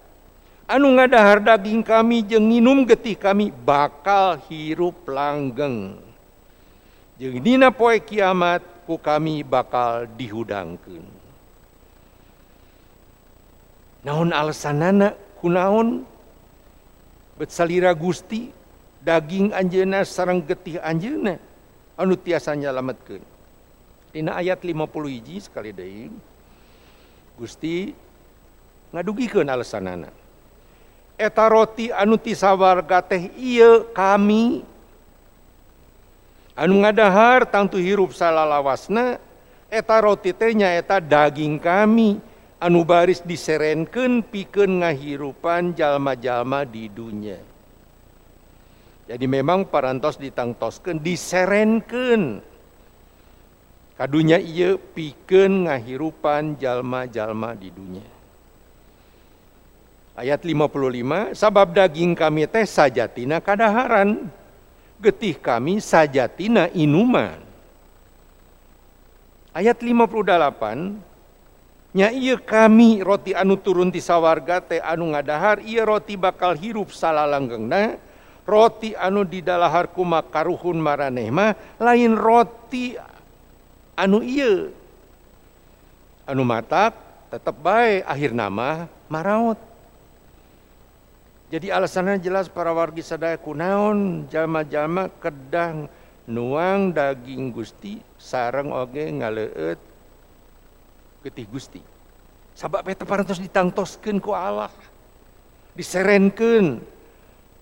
anu 0.70 0.94
ngadahar 0.94 1.42
daging 1.42 1.82
kami 1.82 2.22
jeung 2.22 2.46
nginum 2.46 2.86
getih 2.86 3.18
kami 3.18 3.50
bakal 3.50 4.38
hirup 4.46 5.02
langgeng. 5.10 5.98
Jeung 7.18 7.42
dina 7.42 7.74
poe 7.74 7.98
kiamat 7.98 8.62
ku 8.86 8.94
kami 8.94 9.42
bakal 9.42 10.06
dihudangkeun. 10.14 11.02
Naon 14.06 14.30
alasanana 14.30 15.18
kunaon 15.42 16.06
betsalira 17.34 17.90
Gusti 17.90 18.54
daging 19.02 19.50
anjeuna 19.50 20.06
sareng 20.06 20.38
getih 20.46 20.78
anjeuna 20.78 21.34
anu 21.98 22.14
tiasa 22.14 22.54
nyalametkeun. 22.54 23.26
Dina 24.14 24.38
ayat 24.38 24.62
50 24.62 24.86
hiji 25.18 25.36
sekali 25.42 25.74
deui. 25.74 26.14
Gusti 27.34 27.90
ngadugikeun 28.94 29.50
alasanana. 29.50 30.19
eta 31.20 31.44
roti 31.52 31.92
anu 31.92 32.16
anutissawarga 32.16 33.04
teh 33.04 33.28
ieu 33.36 33.92
kami. 33.92 34.64
Anu 36.56 36.80
ngadahar 36.80 37.44
tangtu 37.44 37.76
hirup 37.76 38.16
salalawasna 38.16 39.20
eta 39.68 39.96
roti 40.00 40.32
teh 40.32 40.56
nyaeta 40.56 40.96
daging 41.04 41.60
kami. 41.60 42.16
Anu 42.60 42.84
baris 42.84 43.20
diserenken 43.24 44.24
piken 44.24 44.84
ngahirupan 44.84 45.72
jalma-jalma 45.76 46.64
di 46.68 46.92
dunia 46.92 47.50
jadi 49.10 49.26
memang 49.26 49.66
parantos 49.66 50.14
ditangtosken 50.22 51.02
diserenken 51.02 52.38
kadunya 53.98 54.38
iya 54.38 54.78
piken 54.78 55.66
ngahirupan 55.66 56.54
jalma-jalma 56.54 57.58
di 57.58 57.74
dunia 57.74 58.06
Ayat 60.20 60.44
55, 60.44 61.32
sabab 61.32 61.72
daging 61.72 62.12
kami 62.12 62.44
teh 62.44 62.68
sajatina 62.68 63.40
kadaharan, 63.40 64.28
getih 65.00 65.32
kami 65.40 65.80
sajatina 65.80 66.68
inuman. 66.76 67.40
Ayat 69.56 69.80
58, 69.80 71.00
nya 71.96 72.12
iya 72.12 72.36
kami 72.36 73.00
roti 73.00 73.32
anu 73.32 73.56
turun 73.56 73.88
ti 73.88 74.04
sawarga 74.04 74.60
teh 74.60 74.78
anu 74.84 75.08
ngadahar 75.10 75.64
iya 75.64 75.88
roti 75.88 76.14
bakal 76.14 76.54
hirup 76.54 76.94
salalanggengna 76.94 77.98
roti 78.46 78.94
anu 78.94 79.26
di 79.26 79.42
dalahar 79.42 79.90
kuma 79.90 80.22
karuhun 80.22 80.78
maraneh 80.78 81.34
mah 81.34 81.58
lain 81.82 82.14
roti 82.14 82.94
anu 83.98 84.22
iya 84.22 84.70
anu 86.30 86.46
matak 86.46 86.94
tetap 87.26 87.58
baik 87.58 88.06
akhir 88.06 88.38
nama 88.38 88.86
maraut 89.10 89.69
jadi 91.50 91.74
alasannya 91.74 92.22
jelas 92.22 92.46
para 92.46 92.70
wargi 92.70 93.02
sadaya 93.02 93.34
kunaon 93.36 94.30
jama-jama 94.30 95.10
kedang 95.18 95.90
nuang 96.30 96.94
daging 96.94 97.50
gusti 97.50 97.98
sarang 98.14 98.70
oge 98.70 99.10
ngaleut 99.10 99.90
getih 101.20 101.46
Gusti. 101.48 101.80
Sabab 102.56 102.84
eta 102.88 103.04
parantos 103.04 103.40
ditangtoskeun 103.40 104.18
ku 104.20 104.32
Allah. 104.32 104.72
Diserenkeun 105.76 106.80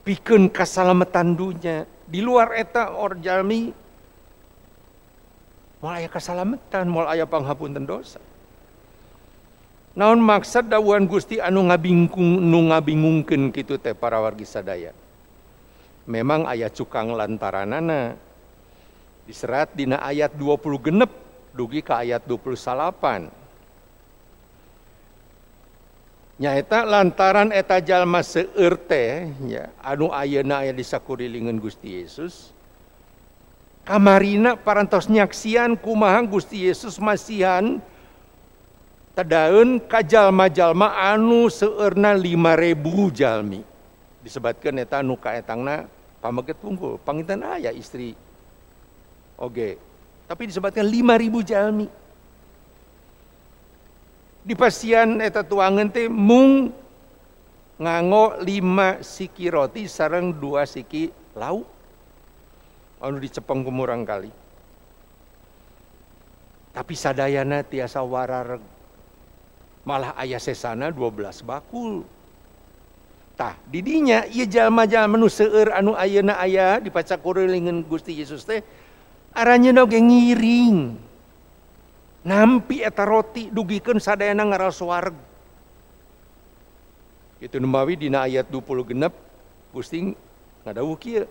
pikeun 0.03 0.51
kasalamatan 0.51 1.35
dunya. 1.35 1.85
Di 2.09 2.25
luar 2.25 2.57
eta 2.57 2.97
or 2.97 3.21
jalmi 3.21 3.71
moal 5.79 6.03
aya 6.03 6.11
kasalamatan, 6.11 6.85
moal 6.91 7.07
aya 7.07 7.29
dosa. 7.87 8.19
Naon 9.99 10.23
maksud 10.23 10.71
dawuhan 10.71 11.11
Gusti? 11.11 11.43
Anu 11.43 11.67
ngabingkung 11.67 12.39
nu 12.39 12.71
ngabingungkeun 12.71 13.51
kitu 13.51 13.83
teh 13.83 13.99
para 13.99 14.23
wargi 14.23 14.47
sadaya. 14.47 14.95
Memang 16.07 16.47
ayat 16.47 16.71
cukang 16.79 17.11
lantaranana. 17.19 18.15
Diserat 19.27 19.75
dina 19.75 19.99
ayat 19.99 20.39
20 20.39 20.87
genep 20.87 21.11
dugi 21.51 21.83
ke 21.83 21.91
ayat 21.91 22.23
28 22.31 23.35
nyaeta 26.39 26.87
lantaran 26.87 27.51
eta 27.51 27.83
jalma 27.83 28.23
seueur 28.23 28.79
teh 28.79 29.27
ya 29.51 29.75
anu 29.83 30.15
ayeuna 30.15 30.63
aya 30.63 30.71
di 30.71 30.87
sakurilingan 30.87 31.59
Gusti 31.59 31.99
Yesus. 31.99 32.55
Kamarina 33.83 34.55
parantos 34.55 35.11
nyaksian 35.11 35.75
kumaha 35.75 36.23
Gusti 36.23 36.71
Yesus 36.71 37.03
masihan 37.03 37.83
tedaun 39.19 39.83
ka 39.83 39.99
jalma-jalma 39.99 40.95
anu 40.95 41.51
seueurna 41.51 42.15
5000 42.15 43.19
jalmi. 43.19 43.67
Disebutkan 44.23 44.79
eta 44.79 45.03
anu 45.03 45.19
kaetangna 45.19 45.91
pamaget 46.23 46.55
tunggul 46.63 47.03
panginten 47.03 47.43
aya 47.43 47.75
istri. 47.75 48.15
Oge. 49.35 49.75
Tapi 50.31 50.43
disebutkan 50.47 50.87
5000 50.87 51.51
jalmi. 51.51 51.91
Di 54.47 54.55
pasian 54.55 55.19
eta 55.19 55.43
tuangan 55.43 55.91
teh 55.91 56.07
mung 56.07 56.71
nganggo 57.75 58.39
lima 58.39 59.03
siki 59.03 59.51
roti 59.51 59.91
sarang 59.91 60.31
dua 60.31 60.63
siki 60.63 61.11
lauk 61.35 61.67
anu 63.03 63.19
dicepeng 63.19 63.67
kumurang 63.67 64.07
kali. 64.07 64.31
Tapi 66.71 66.95
sadayana 66.95 67.67
tiasa 67.67 67.99
warar 68.07 68.78
malah 69.89 70.13
ayah 70.21 70.37
sesana 70.37 70.93
12 70.93 71.41
bakul. 71.49 72.05
Tah 73.33 73.57
didinya 73.65 74.29
ia 74.29 74.45
jalma-jalma 74.45 75.17
nu 75.17 75.33
seueur 75.33 75.73
anu 75.73 75.97
ayeuna 75.97 76.37
aya 76.37 76.77
dipaca 76.77 77.17
Gusti 77.89 78.21
Yesus 78.21 78.45
teh 78.45 78.61
aranya 79.33 79.73
no 79.73 79.89
ngiring. 79.89 81.09
Nampi 82.29 82.85
eta 82.85 83.09
roti 83.09 83.49
dugikeun 83.49 83.97
sadayana 83.97 84.45
ngaras 84.45 84.85
warg 84.85 85.17
itu 87.39 87.57
nemawi 87.63 87.95
dina 87.95 88.27
ayat 88.27 88.51
20 88.51 88.91
genep 88.91 89.15
Gusti 89.71 90.13
ngadawuh 90.67 90.99
kieu. 90.99 91.25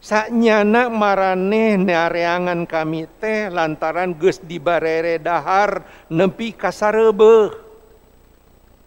Saknyana 0.00 0.88
maraneh 0.88 1.76
neareangan 1.76 2.64
kami 2.64 3.04
teh 3.20 3.52
lantaran 3.52 4.16
geus 4.16 4.40
dibarere 4.40 5.20
dahar 5.20 5.84
nepi 6.08 6.56
kasarebe 6.56 7.67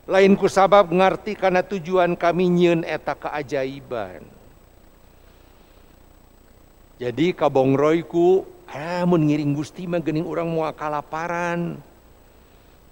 lain 0.09 0.33
ku 0.37 0.49
sabab 0.49 0.89
ngarti 0.89 1.37
karena 1.37 1.61
tujuan 1.65 2.17
kami 2.17 2.49
nyeun 2.49 2.81
eta 2.85 3.13
keajaiban 3.13 4.25
jadi 7.01 7.33
kabongroyku 7.33 8.45
Amun 8.71 9.27
ngiring 9.27 9.51
Gusti 9.51 9.83
mah 9.83 9.99
geuning 9.99 10.23
urang 10.23 10.47
moal 10.47 10.71
kalaparan. 10.71 11.75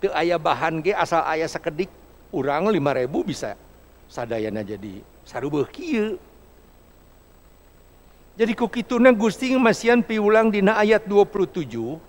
Teu 0.04 0.12
aya 0.12 0.36
bahan 0.36 0.84
ge 0.84 0.91
asal 0.91 1.24
aya 1.24 1.48
sakedik 1.48 1.88
urang 2.36 2.67
5000 2.67 3.08
bisa 3.24 3.56
sadayana 4.12 4.63
jadi 4.63 5.00
sarubeuh 5.24 5.67
kieu. 5.72 6.19
Jadi 8.36 8.52
ku 8.56 8.67
kituna 8.67 9.12
Gusti 9.15 9.56
masian 9.56 10.04
piulang 10.04 10.52
dina 10.52 10.76
ayat 10.80 11.08
27 11.08 12.00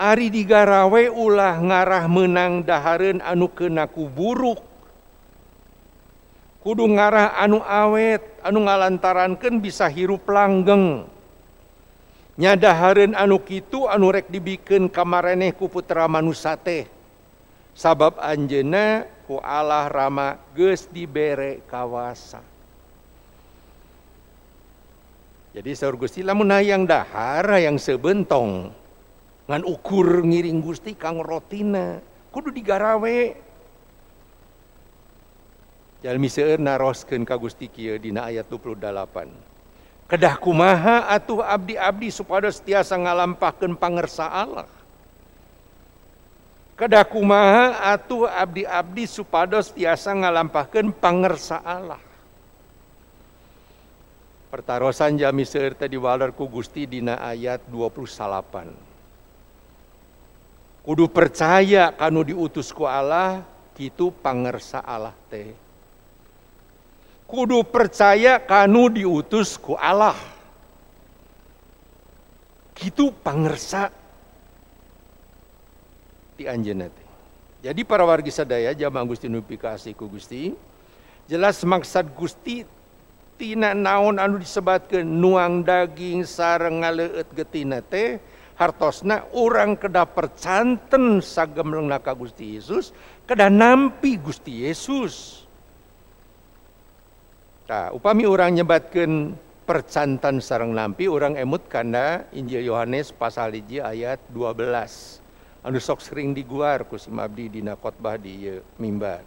Ari 0.00 0.32
digarawe 0.32 1.12
ulah 1.12 1.60
ngarah 1.60 2.08
menang 2.08 2.64
dahareun 2.64 3.20
anu 3.20 3.52
kenaku 3.52 4.08
buruk. 4.08 4.64
Kudu 6.64 6.88
ngarah 6.88 7.36
anu 7.36 7.60
awet 7.60 8.24
anu 8.40 8.64
ngalantarankan 8.64 9.60
bisa 9.60 9.92
hirup 9.92 10.24
langgeng. 10.24 11.04
Nyadahareun 12.40 13.12
anu 13.12 13.44
kitu 13.44 13.84
anu 13.92 14.08
rek 14.08 14.32
dibikin 14.32 14.88
kamareneh 14.88 15.52
ku 15.52 15.68
putra 15.68 16.08
manusia 16.08 16.56
teh. 16.56 16.88
Sabab 17.76 18.16
anjena 18.24 19.04
ku 19.28 19.36
Allah 19.44 19.84
Rama 19.92 20.40
geus 20.56 20.88
dibere 20.88 21.60
kawasa. 21.68 22.40
Jadi 25.52 25.76
saur 25.76 26.00
Gusti 26.00 26.24
lamun 26.24 26.48
hayang 26.56 26.88
dahar 26.88 27.60
yang 27.60 27.76
sebentong. 27.76 28.79
ngan 29.50 29.66
ukur 29.66 30.22
ngiring 30.22 30.62
Gusti 30.62 30.94
kang 30.94 31.18
rotina 31.18 31.98
kudu 32.30 32.54
digarawe. 32.54 33.50
Jalmi 36.00 36.30
seueur 36.30 36.62
naroskeun 36.62 37.26
ka 37.26 37.34
Gusti 37.34 37.66
kieu 37.66 37.98
dina 37.98 38.30
ayat 38.30 38.46
28 38.46 39.50
kedah 40.10 40.34
kumaha 40.42 41.06
atuh 41.06 41.38
abdi-abdi 41.38 42.10
supados 42.10 42.58
tiasa 42.58 42.98
ngalampahkeun 42.98 43.78
pangersa 43.78 44.26
Allah 44.26 44.66
kedah 46.74 47.06
kumaha 47.06 47.94
atuh 47.94 48.26
abdi-abdi 48.26 49.06
supados 49.06 49.70
tiasa 49.70 50.10
ngalampahkeun 50.10 50.90
pangersa 50.98 51.62
Allah 51.62 52.02
pertarosan 54.50 55.14
jami 55.14 55.46
seueur 55.46 55.78
tadi 55.78 55.94
walerku 55.94 56.42
Gusti 56.50 56.90
dina 56.90 57.14
ayat 57.22 57.62
28 57.70 58.89
kudu 60.80 61.08
percaya 61.12 61.92
kanu 61.92 62.24
diutus 62.24 62.72
ku 62.72 62.88
Allah 62.88 63.44
kitu 63.76 64.12
pangersa 64.12 64.84
Allah 64.84 65.16
teh. 65.32 65.56
Kudu 67.24 67.62
percaya 67.62 68.42
kanu 68.42 68.90
diutus 68.90 69.54
ku 69.56 69.78
Allah. 69.78 70.18
Kitu 72.74 73.14
pangersa. 73.22 73.92
Di 76.34 76.48
anjeunna 76.48 76.88
teh. 76.88 77.08
Jadi 77.60 77.84
para 77.84 78.08
wargi 78.08 78.32
sadaya 78.32 78.72
jamaah 78.72 79.04
Gusti 79.04 79.28
nu 79.28 79.44
pikasih 79.44 79.92
ku 79.92 80.08
Gusti 80.08 80.56
jelas 81.28 81.60
maksud 81.60 82.10
Gusti 82.16 82.64
tina 83.36 83.76
naon 83.76 84.16
anu 84.16 84.40
disebatkeun 84.40 85.04
nuang 85.04 85.60
daging 85.60 86.24
sareng 86.24 86.80
ngaleueut 86.80 87.28
getina 87.36 87.84
teh 87.84 88.16
hartosna 88.60 89.24
orang 89.32 89.72
kedah 89.80 90.04
percanten 90.04 91.24
sagem 91.24 91.72
ka 91.96 92.12
Gusti 92.12 92.60
Yesus 92.60 92.92
kedah 93.24 93.48
nampi 93.48 94.20
Gusti 94.20 94.68
Yesus. 94.68 95.48
Nah, 97.64 97.88
upami 97.96 98.28
orang 98.28 98.60
nyebatkan 98.60 99.32
percantan 99.64 100.44
sarang 100.44 100.76
nampi 100.76 101.08
orang 101.08 101.40
emut 101.40 101.64
karena 101.72 102.28
Injil 102.36 102.68
Yohanes 102.68 103.16
pasal 103.16 103.56
hiji 103.56 103.80
ayat 103.80 104.20
12 104.28 105.64
anu 105.64 105.78
sok 105.80 106.04
sering 106.04 106.36
diguar 106.36 106.84
ku 106.84 107.00
simabdi 107.00 107.48
dina 107.48 107.78
khotbah 107.80 108.20
di 108.20 108.60
mimbar. 108.76 109.24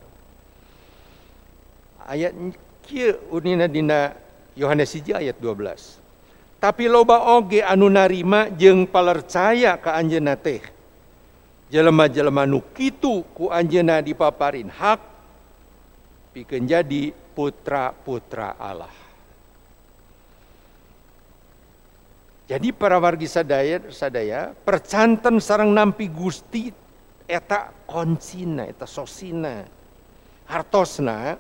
Ayat 2.04 2.36
kieu 2.84 3.17
unina 3.32 3.65
dina 3.65 4.13
Yohanes 4.54 4.91
hiji 4.93 5.15
ayat 5.15 5.39
12 5.39 6.03
tapi 6.63 6.88
loba 6.88 7.36
oge 7.36 7.60
anu 7.60 7.91
narima 7.91 8.47
jeung 8.47 8.88
palercaya 8.88 9.76
ka 9.76 9.99
anjeunna 9.99 10.39
teh. 10.39 10.63
Jelema-jelema 11.67 12.47
nu 12.47 12.63
kitu 12.71 13.28
ku 13.36 13.52
anjeunna 13.52 13.99
dipaparin 13.99 14.71
hak 14.71 15.04
pikeun 16.32 16.63
jadi 16.63 17.12
putra-putra 17.36 18.56
Allah. 18.56 18.95
Jadi 22.47 22.71
para 22.71 22.95
wargi 22.95 23.28
sadaya 23.28 23.84
sadaya 23.91 24.56
percanten 24.56 25.43
sarang 25.43 25.76
nampi 25.76 26.08
Gusti 26.08 26.71
eta 27.28 27.76
konsina 27.84 28.63
eta 28.71 28.88
sosina. 28.88 29.67
Hartosna 30.47 31.36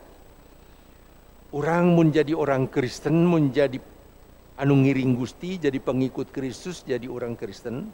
orang 1.55 1.95
menjadi 1.95 2.35
orang 2.35 2.67
Kristen 2.67 3.23
menjadi 3.23 3.92
anu 4.63 4.79
ngiring 4.79 5.19
Gusti 5.19 5.59
jadi 5.59 5.75
pengikut 5.75 6.31
Kristus 6.31 6.87
jadi 6.87 7.11
orang 7.11 7.35
Kristen. 7.35 7.91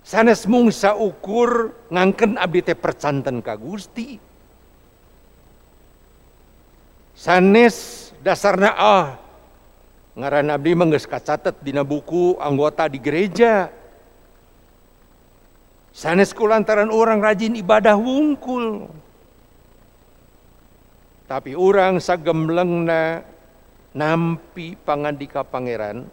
Sanes 0.00 0.48
mungsa 0.48 0.96
ukur 0.96 1.76
ngangken 1.92 2.40
abdi 2.40 2.64
teh 2.64 2.78
percanten 2.78 3.44
ka 3.44 3.60
Gusti. 3.60 4.16
Sanes 7.12 8.08
dasarna 8.24 8.72
ah 8.72 9.06
ngaran 10.16 10.48
abdi 10.48 10.72
menggeus 10.72 11.04
kacatet 11.04 11.60
dina 11.60 11.84
buku 11.84 12.40
anggota 12.40 12.88
di 12.88 12.96
gereja. 12.96 13.68
Sanes 15.92 16.32
kulantaran 16.32 16.88
orang 16.88 17.20
rajin 17.20 17.52
ibadah 17.56 17.96
wungkul. 18.00 18.88
Tapi 21.26 21.58
orang 21.58 21.98
sagemlengna 21.98 23.26
nampi 23.96 24.76
pangandika 24.76 25.40
pangeran 25.40 26.04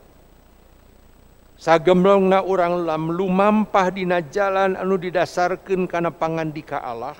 sagemlongna 1.59 2.43
orang 2.43 2.87
lam 2.87 3.03
lumampah 3.11 3.91
dina 3.91 4.23
jalan 4.23 4.79
anu 4.79 4.95
didasarkan 4.99 5.87
karena 5.87 6.11
pangandika 6.11 6.81
Allah. 6.81 7.17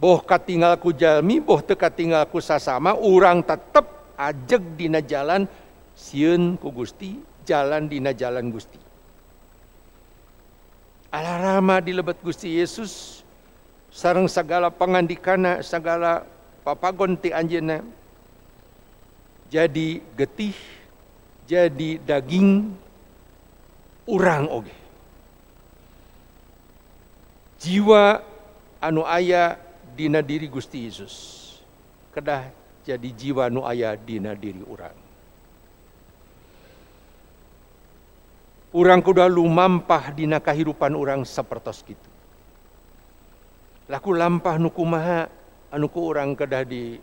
Boh 0.00 0.22
katinggalku 0.24 0.96
jalmi 0.96 1.44
boh 1.44 1.60
teka 1.60 1.92
tinggalku 1.92 2.40
sasama 2.40 2.96
orang 2.96 3.44
tetep 3.44 3.84
ajeg 4.16 4.62
dina 4.78 5.04
jalan 5.04 5.44
sieun 5.92 6.56
ku 6.56 6.72
Gusti 6.72 7.20
jalan 7.44 7.84
dina 7.84 8.16
jalan 8.16 8.48
Gusti. 8.48 8.80
Alarama 11.12 11.82
di 11.84 11.92
lebet 11.92 12.22
Gusti 12.22 12.56
Yesus 12.56 13.20
sarang 13.92 14.30
segala 14.30 14.70
pangandikana 14.72 15.60
segala 15.60 16.24
papagon 16.62 17.18
ti 17.18 17.34
anjeunna 17.34 17.82
jadi 19.50 19.98
getih, 20.14 20.54
jadi 21.44 21.98
daging 22.06 22.70
urang 24.06 24.46
oge. 24.46 24.72
Jiwa 27.60 28.24
anu 28.80 29.04
aya 29.04 29.58
dina 29.92 30.24
diri 30.24 30.48
Gusti 30.48 30.88
Yesus 30.88 31.36
kedah 32.14 32.48
jadi 32.86 33.08
jiwa 33.12 33.52
anu 33.52 33.66
aya 33.66 33.92
dina 33.98 34.32
diri 34.32 34.62
urang. 34.64 34.96
Urang 38.70 39.02
kuda 39.02 39.26
lumampah 39.26 40.14
dina 40.14 40.38
kahirupan 40.38 40.94
urang 40.94 41.26
sepertos 41.26 41.82
gitu. 41.82 42.08
Laku 43.90 44.14
lampah 44.14 44.62
nukumaha 44.62 45.26
anu 45.74 45.90
ku 45.90 46.06
urang 46.06 46.38
kedah 46.38 46.62
di 46.62 47.02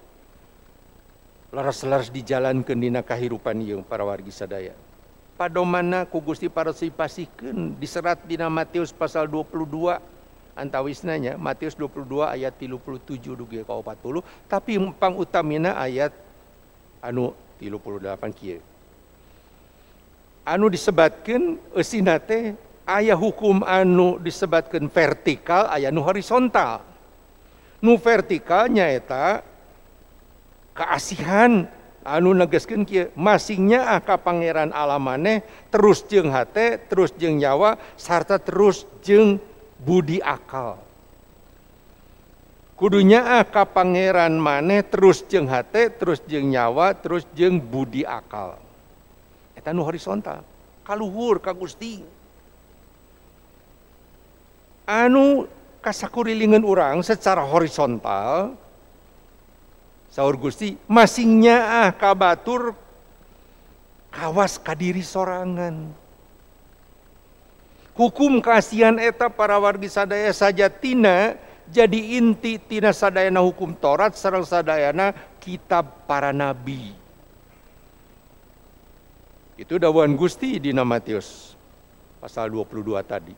laras-laras 1.52 2.12
dijalankan 2.12 2.76
dina 2.76 3.00
kahirupan 3.00 3.64
ieu 3.64 3.80
para 3.86 4.04
wargi 4.04 4.32
sadaya. 4.32 4.76
Padomana 5.38 6.10
ku 6.10 6.18
Gusti 6.20 6.50
parasipasikeun 6.50 7.78
diserat 7.78 8.26
dina 8.26 8.50
Matius 8.50 8.90
pasal 8.90 9.30
22 9.30 10.02
antawisnanya 10.58 11.38
Matius 11.38 11.78
22 11.78 12.26
ayat 12.26 12.58
37 12.58 13.38
dugi 13.38 13.62
ka 13.62 13.74
40 13.78 14.50
tapi 14.50 14.82
pang 14.98 15.14
utamina 15.14 15.78
ayat 15.78 16.10
anu 17.06 17.38
38 17.62 18.34
kieu. 18.34 18.60
Anu 20.48 20.66
disebatkeun 20.74 21.60
eusina 21.76 22.18
teh 22.18 22.58
aya 22.88 23.14
hukum 23.14 23.62
anu 23.62 24.18
disebatkeun 24.18 24.90
vertikal 24.90 25.70
aya 25.70 25.94
nu 25.94 26.02
horizontal. 26.02 26.82
Nu 27.78 27.94
vertikal 28.02 28.66
nyaeta 28.74 29.46
keasihan. 30.78 31.66
Anu 32.08 32.32
negeskeun 32.32 32.88
kieu 32.88 33.12
masingnya 33.20 33.84
ah 33.84 34.00
ka 34.00 34.16
pangeran 34.16 34.72
terus 35.68 36.08
jeung 36.08 36.32
hate 36.32 36.80
terus 36.88 37.12
jeung 37.12 37.36
nyawa 37.36 37.76
sarta 38.00 38.40
terus 38.40 38.88
jeung 39.04 39.44
budi 39.84 40.24
akal. 40.24 40.80
Kudunya 42.80 43.28
ah 43.28 43.44
ka 43.44 43.68
pangeran 43.68 44.40
terus 44.88 45.20
jeung 45.28 45.52
hate 45.52 45.92
terus 46.00 46.24
jeung 46.24 46.48
nyawa 46.48 46.96
terus 46.96 47.28
jeung 47.36 47.60
budi 47.60 48.08
akal. 48.08 48.56
Eta 49.52 49.76
nu 49.76 49.84
horizontal 49.84 50.48
kaluhur 50.88 51.44
ka 51.44 51.52
Gusti. 51.52 52.08
Anu 54.88 55.44
kasakurilingan 55.84 56.63
orang 56.63 57.04
secara 57.04 57.44
horizontal 57.44 58.56
Saur 60.18 60.34
Gusti, 60.34 60.74
masingnya 60.90 61.86
ah 61.86 61.90
kabatur 61.94 62.74
kawas 64.10 64.58
kadiri 64.58 65.06
sorangan. 65.06 65.94
Hukum 67.94 68.42
kasihan 68.42 68.98
eta 68.98 69.30
para 69.30 69.62
wargi 69.62 69.86
sadaya 69.86 70.34
saja 70.34 70.74
tina 70.74 71.38
jadi 71.70 72.18
inti 72.18 72.58
tina 72.58 72.98
sadayana 72.98 73.46
hukum 73.46 73.78
Taurat 73.78 74.18
sarang 74.18 74.42
sadayana 74.42 75.14
kitab 75.38 76.10
para 76.10 76.34
nabi. 76.34 76.98
Itu 79.54 79.78
dawan 79.78 80.18
Gusti 80.18 80.58
di 80.58 80.74
Matius 80.74 81.54
pasal 82.18 82.50
22 82.50 83.06
tadi. 83.06 83.38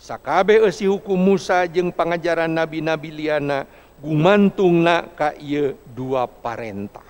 Sakabe 0.00 0.64
esi 0.64 0.88
hukum 0.88 1.20
Musa 1.20 1.60
jeung 1.68 1.92
pangajaran 1.92 2.48
nabi-nabi 2.48 3.12
liana 3.12 3.68
gumantung 4.04 4.84
nak 4.84 5.16
ka 5.16 5.32
ieu 5.40 5.80
dua 5.96 6.28
parentah. 6.28 7.08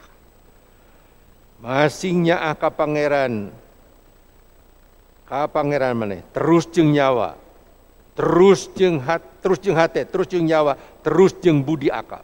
Masingnya 1.59 2.38
ah 2.38 2.54
ka 2.54 2.70
pangeran 2.70 3.50
ka 5.26 5.50
pangeran 5.50 5.98
mana? 5.98 6.22
Terus 6.30 6.70
jeng 6.70 6.94
nyawa. 6.94 7.35
Terus 8.14 8.70
jeng 8.78 9.02
hat, 9.02 9.26
terus 9.42 9.59
jeng 9.59 9.74
hate, 9.74 10.07
terus 10.07 10.30
jeng 10.30 10.46
nyawa, 10.46 10.78
terus 11.02 11.35
jeng 11.42 11.66
budi 11.66 11.90
akal. 11.90 12.22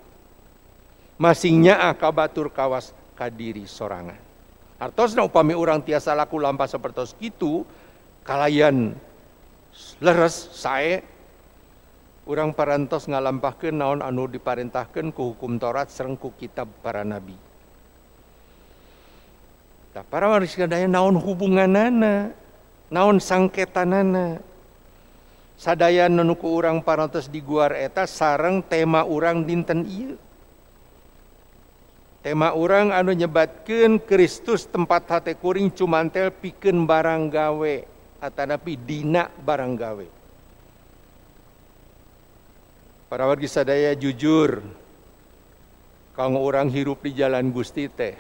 Masingnya 1.19 1.83
ah 1.83 1.99
ka 1.99 2.15
batur 2.15 2.47
kawas 2.55 2.95
kadiri 3.19 3.67
sorangan. 3.67 4.15
Artosna 4.79 5.27
upami 5.27 5.53
orang 5.53 5.83
tiasa 5.83 6.15
laku 6.15 6.39
lampa 6.39 6.71
seperti 6.71 7.11
itu, 7.19 7.67
kalayan 8.23 8.95
leres 9.99 10.55
saya 10.55 11.03
orang 12.29 12.53
parantos 12.53 13.09
ngalampahkan 13.09 13.73
naon 13.73 14.01
anu 14.05 14.29
diparentahkan 14.29 15.13
ku 15.15 15.33
hukum 15.33 15.57
Taurat 15.57 15.89
serengku 15.89 16.33
kitab 16.37 16.69
para 16.85 17.01
nabi. 17.07 17.37
Tak 19.91 20.07
para 20.07 20.31
waris 20.31 20.55
kadaya 20.55 20.85
naon 20.87 21.17
hubunganana 21.17 22.33
naon 22.93 23.23
sangketanana. 23.23 24.43
Sadaya 25.61 26.09
nenuku 26.09 26.49
orang 26.49 26.81
parantos 26.81 27.29
di 27.29 27.45
guar 27.45 27.77
eta 27.77 28.09
sarang 28.09 28.65
tema 28.65 29.05
orang 29.05 29.45
dinten 29.45 29.85
iya 29.85 30.17
tema 32.21 32.53
orang 32.53 32.93
anu 32.93 33.17
nyebatkan 33.17 34.01
Kristus 34.01 34.69
tempat 34.69 35.09
hati 35.09 35.37
kuring 35.37 35.73
cumantel 35.73 36.33
piken 36.33 36.85
barang 36.85 37.33
gawe 37.33 37.75
atanapi 38.21 38.77
dina 38.77 39.29
barang 39.29 39.73
gawe. 39.77 40.20
Para 43.11 43.27
wargi 43.27 43.51
sadaya 43.51 43.91
jujur, 43.99 44.63
kang 46.15 46.39
orang 46.39 46.71
hirup 46.71 47.03
di 47.03 47.11
jalan 47.11 47.51
Gusti 47.51 47.91
teh, 47.91 48.15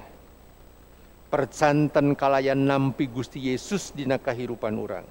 percanten 1.30 2.18
kalayan 2.18 2.66
nampi 2.66 3.06
Gusti 3.06 3.38
Yesus 3.54 3.94
dina 3.94 4.18
kahirupan 4.18 4.74
orang. 4.74 5.06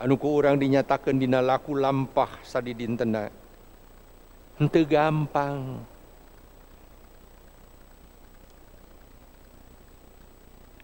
Anu 0.00 0.16
ku 0.16 0.32
orang 0.32 0.56
dinyatakan 0.56 1.20
dina 1.20 1.44
laku 1.44 1.76
lampah 1.76 2.40
sadi 2.40 2.72
dintena. 2.72 3.28
Hente 4.56 4.80
gampang. 4.88 5.84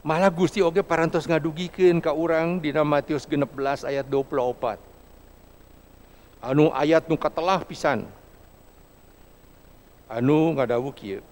Malah 0.05 0.29
Gusti 0.37 0.61
oge 0.61 0.85
parantos 0.85 1.25
ngadugikeun 1.25 2.05
ka 2.05 2.13
urang 2.13 2.61
dina 2.61 2.85
Matius 2.85 3.25
16 3.25 3.89
ayat 3.89 4.05
24. 4.05 4.88
Anu 6.39 6.71
ayat 6.71 7.11
nu 7.11 7.19
katelah 7.19 7.63
pisan. 7.67 8.07
Anu 10.07 10.55
ngadawu 10.55 10.95
kieu. 10.95 11.23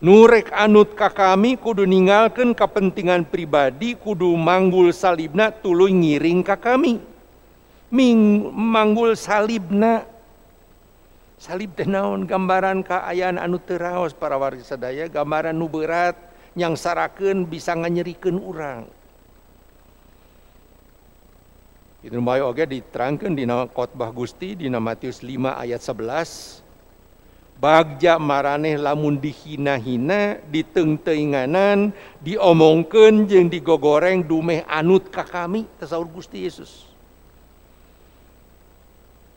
Nurek 0.00 0.48
anut 0.56 0.96
ka 0.96 1.12
kami 1.12 1.60
kudu 1.60 1.84
ninggalkan 1.84 2.56
kepentingan 2.56 3.28
pribadi 3.28 3.92
kudu 3.92 4.32
manggul 4.32 4.96
salibna 4.96 5.52
tuluy 5.52 5.92
ngiring 5.92 6.40
ka 6.40 6.56
kami. 6.56 6.96
Ming 7.92 8.48
manggul 8.48 9.12
salibna 9.12 10.08
salib 11.36 11.76
teh 11.76 11.84
naon 11.84 12.24
gambaran 12.24 12.80
kaayaan 12.80 13.36
anu 13.36 13.60
teraos 13.60 14.16
para 14.16 14.40
warga 14.40 14.64
sadaya 14.64 15.04
gambaran 15.08 15.56
nu 15.56 15.68
berat 15.68 16.16
yang 16.56 16.74
saraken 16.74 17.44
bisa 17.44 17.76
nganyerikan 17.76 18.40
orang. 18.40 18.88
Inrumbayo 22.00 22.48
oge 22.48 22.64
diterangkan 22.64 23.36
di 23.36 23.44
khotbah 23.44 24.08
Gusti 24.08 24.56
di 24.56 24.72
Matius 24.72 25.20
5 25.20 25.52
ayat 25.52 25.84
11 25.84 26.64
Bagja 27.60 28.16
maraneh 28.16 28.80
lamun 28.80 29.20
dihina-hina 29.20 30.40
ditengteingganan 30.48 31.92
diomongkan, 32.24 33.28
jeung 33.28 33.52
digogoreng 33.52 34.24
dumeh 34.24 34.64
anut 34.64 35.12
ka 35.12 35.28
kami 35.28 35.68
tasaur 35.76 36.08
Gusti 36.08 36.48
Yesus. 36.48 36.88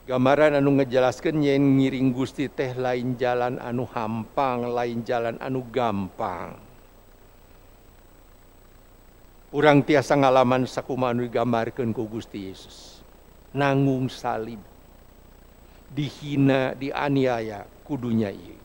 Gambaran 0.08 0.56
anu 0.56 0.71
ngejelaskan 0.80 1.43
yen 1.43 1.76
ngiring 1.76 2.15
Gusti 2.15 2.47
teh 2.47 2.71
lain 2.80 3.19
jalan 3.19 3.60
anu 3.60 3.84
hampang 3.91 4.71
lain 4.71 5.04
jalan 5.04 5.36
anu 5.43 5.60
gampang. 5.67 6.62
Urang 9.54 9.86
tiasa 9.86 10.18
ngalaman 10.18 10.66
sakumaha 10.66 11.13
anu 11.13 11.30
digambarkeun 11.30 11.94
ku 11.94 12.10
Gusti 12.10 12.50
Yesus. 12.50 13.06
Nanggung 13.54 14.10
salib. 14.10 14.58
Dihina, 15.94 16.74
dianiaya 16.74 17.62
kudunya 17.86 18.34
ieu. 18.34 18.58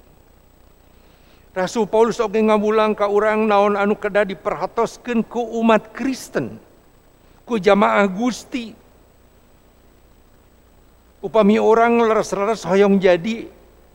Rasul 1.53 1.85
Paulus 1.85 2.17
oge 2.25 2.41
ngamulang 2.41 2.97
ka 2.97 3.05
urang 3.05 3.45
naon 3.45 3.77
anu 3.77 4.01
kada 4.01 4.25
diperhatoskeun 4.25 5.29
ku 5.29 5.45
umat 5.61 5.93
Kristen. 5.93 6.57
Ku 7.45 7.61
jamaah 7.61 8.09
Gusti. 8.09 8.73
Upami 11.21 11.61
orang 11.61 12.01
leres-leres 12.01 12.65
hoyong 12.65 12.97
jadi 12.97 13.45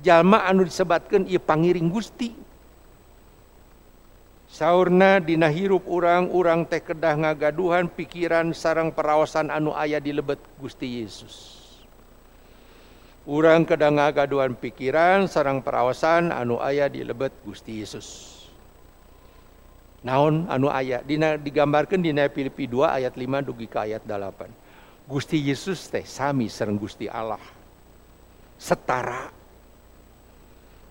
jalma 0.06 0.46
anu 0.46 0.62
disebatkeun 0.62 1.26
ieu 1.26 1.42
pangiring 1.42 1.90
Gusti 1.90 2.43
Saurna 4.54 5.18
dina 5.18 5.50
hirup 5.50 5.82
urang-urang 5.90 6.70
teh 6.70 6.78
kedah 6.78 7.18
ngagaduhan 7.18 7.90
pikiran 7.90 8.54
sarang 8.54 8.94
perawasan 8.94 9.50
anu 9.50 9.74
ayah 9.74 9.98
di 9.98 10.14
lebet 10.14 10.38
Gusti 10.62 11.02
Yesus. 11.02 11.58
Urang 13.26 13.66
kedah 13.66 13.90
ngagaduhan 13.90 14.54
pikiran 14.54 15.26
sarang 15.26 15.66
perawasan 15.66 16.30
anu 16.30 16.62
ayah 16.62 16.86
di 16.86 17.02
lebet 17.02 17.34
Gusti 17.42 17.82
Yesus. 17.82 18.30
Naon 20.06 20.46
anu 20.46 20.70
ayah 20.70 21.02
dina 21.02 21.34
digambarkan 21.34 22.06
dina 22.06 22.30
Filipi 22.30 22.70
2 22.70 23.02
ayat 23.02 23.18
5 23.18 23.50
dugi 23.50 23.66
ke 23.66 23.90
ayat 23.90 24.06
8. 24.06 25.10
Gusti 25.10 25.42
Yesus 25.42 25.90
teh 25.90 26.06
sami 26.06 26.46
sareng 26.46 26.78
Gusti 26.78 27.10
Allah. 27.10 27.42
Setara. 28.62 29.34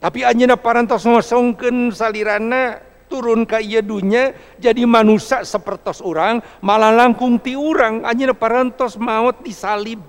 Tapi 0.03 0.27
anjeunna 0.27 0.59
parantos 0.59 1.07
ngosongkeun 1.07 1.95
salirana 1.95 2.91
turun 3.13 3.45
ke 3.45 3.61
iya 3.61 3.85
dunya 3.85 4.33
jadi 4.57 4.89
manusia 4.89 5.45
sepertos 5.45 6.01
orang 6.01 6.41
malah 6.65 6.89
langkung 6.89 7.37
ti 7.37 7.53
orang 7.53 8.09
anjir 8.09 8.33
parantos 8.33 8.97
maut 8.97 9.37
disalib. 9.45 10.01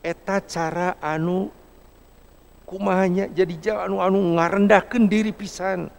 Eta 0.00 0.40
cara 0.40 0.96
anu 1.04 1.52
kumahanya 2.64 3.28
jadi 3.28 3.54
jauh 3.60 3.84
anu 3.84 3.96
anu 4.00 4.18
ngarendahkan 4.40 5.04
diri 5.04 5.36
pisan. 5.36 5.92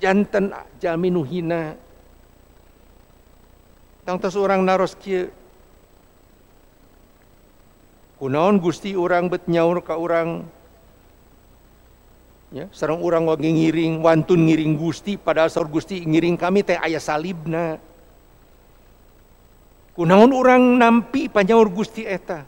Jantan 0.00 0.48
jaminu 0.80 1.20
hina. 1.28 1.76
Tangtos 4.08 4.36
orang 4.36 4.64
naros 4.64 4.96
kia 4.96 5.28
kunaon 8.16 8.62
gusti 8.62 8.96
orang 8.96 9.28
bet 9.28 9.44
nyaur 9.50 9.82
ka 9.84 10.00
orang 10.00 10.48
ya. 12.54 12.70
Sarang 12.70 13.02
orang 13.02 13.26
wage 13.26 13.50
ngiring 13.50 13.98
wantun 13.98 14.46
ngiring 14.46 14.78
Gusti 14.78 15.18
padahal 15.18 15.50
saur 15.50 15.66
Gusti 15.66 16.06
ngiring 16.06 16.38
kami 16.38 16.62
teh 16.62 16.78
ayah 16.78 17.02
salibna. 17.02 17.82
Kunaon 19.94 20.30
orang 20.30 20.62
nampi 20.78 21.26
panyaur 21.26 21.66
Gusti 21.70 22.06
eta? 22.06 22.46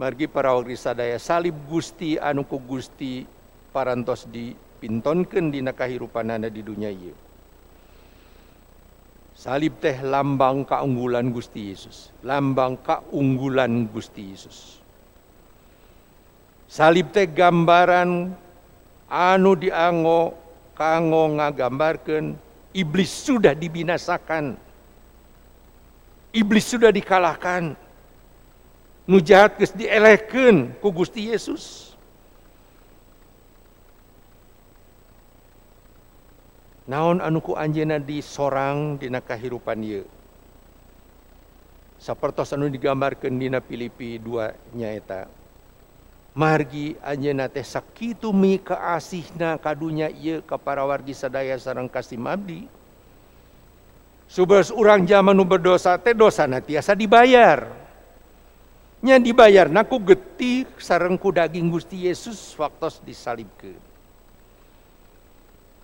Margi 0.00 0.24
para 0.24 0.56
wagri 0.56 0.80
sadaya 0.80 1.20
salib 1.20 1.56
Gusti 1.68 2.16
anu 2.16 2.48
ku 2.48 2.56
Gusti 2.56 3.28
parantos 3.68 4.24
dipintonkeun 4.32 5.52
dina 5.52 5.76
kahirupanana 5.76 6.48
di 6.48 6.64
dunia 6.64 6.88
ieu. 6.88 7.12
Salib 9.36 9.80
teh 9.80 10.04
lambang 10.04 10.68
keunggulan 10.68 11.32
Gusti 11.32 11.72
Yesus 11.72 12.12
lambang 12.20 12.76
keunggulan 12.84 13.88
Gusti 13.88 14.36
Yesus 14.36 14.84
Salib 16.70 17.10
teh 17.10 17.26
gambaran 17.26 18.30
anu 19.10 19.52
diango 19.58 20.38
kanggo 20.78 21.34
ngagambarkan 21.34 22.38
iblis 22.70 23.10
sudah 23.10 23.58
dibinasakan. 23.58 24.54
Iblis 26.30 26.70
sudah 26.70 26.94
dikalahkan. 26.94 27.74
Nu 29.02 29.18
jahat 29.18 29.58
geus 29.58 29.74
dielehkeun 29.74 30.78
ku 30.78 30.94
Gusti 30.94 31.34
Yesus. 31.34 31.98
Naon 36.86 37.18
anu 37.18 37.42
ku 37.42 37.58
anjeuna 37.58 37.98
disorang 37.98 38.94
dina 38.94 39.18
kahirupan 39.18 39.82
ieu. 39.82 40.06
Sapertos 41.98 42.54
anu 42.54 42.70
digambarkeun 42.70 43.42
dina 43.42 43.58
Filipi 43.58 44.22
2 44.22 44.78
nyaeta 44.78 45.39
margi 46.32 46.94
anjeuna 47.02 47.50
teh 47.50 47.66
sakitu 47.66 48.30
mi 48.30 48.62
kaasihna 48.62 49.58
kadunya 49.58 50.08
ieu 50.10 50.42
wargi 50.62 51.14
sadaya 51.14 51.58
sareng 51.58 51.90
kasih 51.90 52.18
mabdi 52.18 52.70
Subas 54.30 54.70
urang 54.70 55.02
zaman 55.02 55.34
nu 55.34 55.42
berdosa 55.42 55.98
teh 55.98 56.14
dosana 56.14 56.62
tiasa 56.62 56.94
dibayar. 56.94 57.66
Nya 59.02 59.18
dibayar 59.18 59.66
naku 59.66 59.98
getih 60.14 60.70
sareng 60.78 61.18
ku 61.18 61.34
daging 61.34 61.66
Gusti 61.66 62.06
Yesus 62.06 62.54
waktu 62.54 62.94
disalibkeun. 63.02 63.82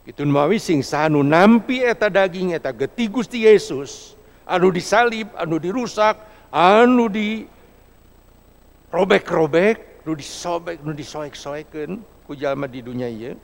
Itu 0.06 0.22
mawi 0.22 0.62
sing 0.62 0.86
sanu 0.86 1.26
nampi 1.26 1.82
eta 1.82 2.06
daging 2.06 2.54
eta 2.54 2.70
getih 2.70 3.10
Gusti 3.10 3.50
Yesus 3.50 4.14
anu 4.46 4.70
disalib, 4.70 5.26
anu 5.34 5.58
dirusak, 5.58 6.14
anu 6.54 7.10
di 7.10 7.42
robek-robek 8.94 9.95
nu 10.06 10.14
disobek 10.14 10.78
nu 10.86 10.94
disoek-soekeun 10.94 11.98
ku 12.22 12.38
jalma 12.38 12.70
di 12.70 12.78
dunia 12.78 13.10
ieu. 13.10 13.34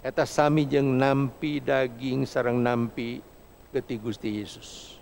Eta 0.00 0.24
sami 0.24 0.64
jeung 0.64 0.96
nampi 0.96 1.60
daging 1.60 2.24
sarang 2.24 2.60
nampi 2.60 3.20
geti 3.72 4.00
Gusti 4.00 4.40
Yesus. 4.40 4.96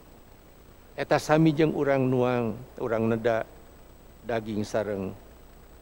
Eta 0.99 1.23
sami 1.23 1.55
jeung 1.55 1.71
urang 1.79 2.03
nuang 2.03 2.59
urang 2.83 3.07
neda 3.07 3.47
daging 4.27 4.67
sarang 4.67 5.15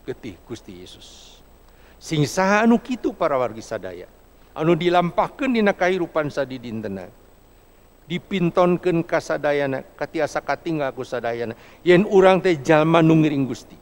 getih 0.04 0.36
Gusti 0.44 0.84
Yesus. 0.84 1.40
Sing 2.00 2.24
saha 2.28 2.64
anu 2.64 2.76
kitu 2.80 3.12
para 3.12 3.36
wargi 3.40 3.64
sadaya? 3.64 4.08
Anu 4.52 4.76
dilampahkeun 4.76 5.52
dina 5.52 5.72
kahirupan 5.72 6.28
sadi 6.28 6.60
dintena 6.60 7.08
dipintonkeun 8.10 9.06
kasadayana 9.06 9.86
katiasa 9.96 10.44
katinggal 10.44 10.92
ku 10.92 11.04
sadayana. 11.04 11.56
Yen 11.80 12.04
urang 12.04 12.40
teh 12.40 12.56
jalma 12.60 13.00
nu 13.00 13.16
ngiring 13.20 13.48
Gusti. 13.48 13.79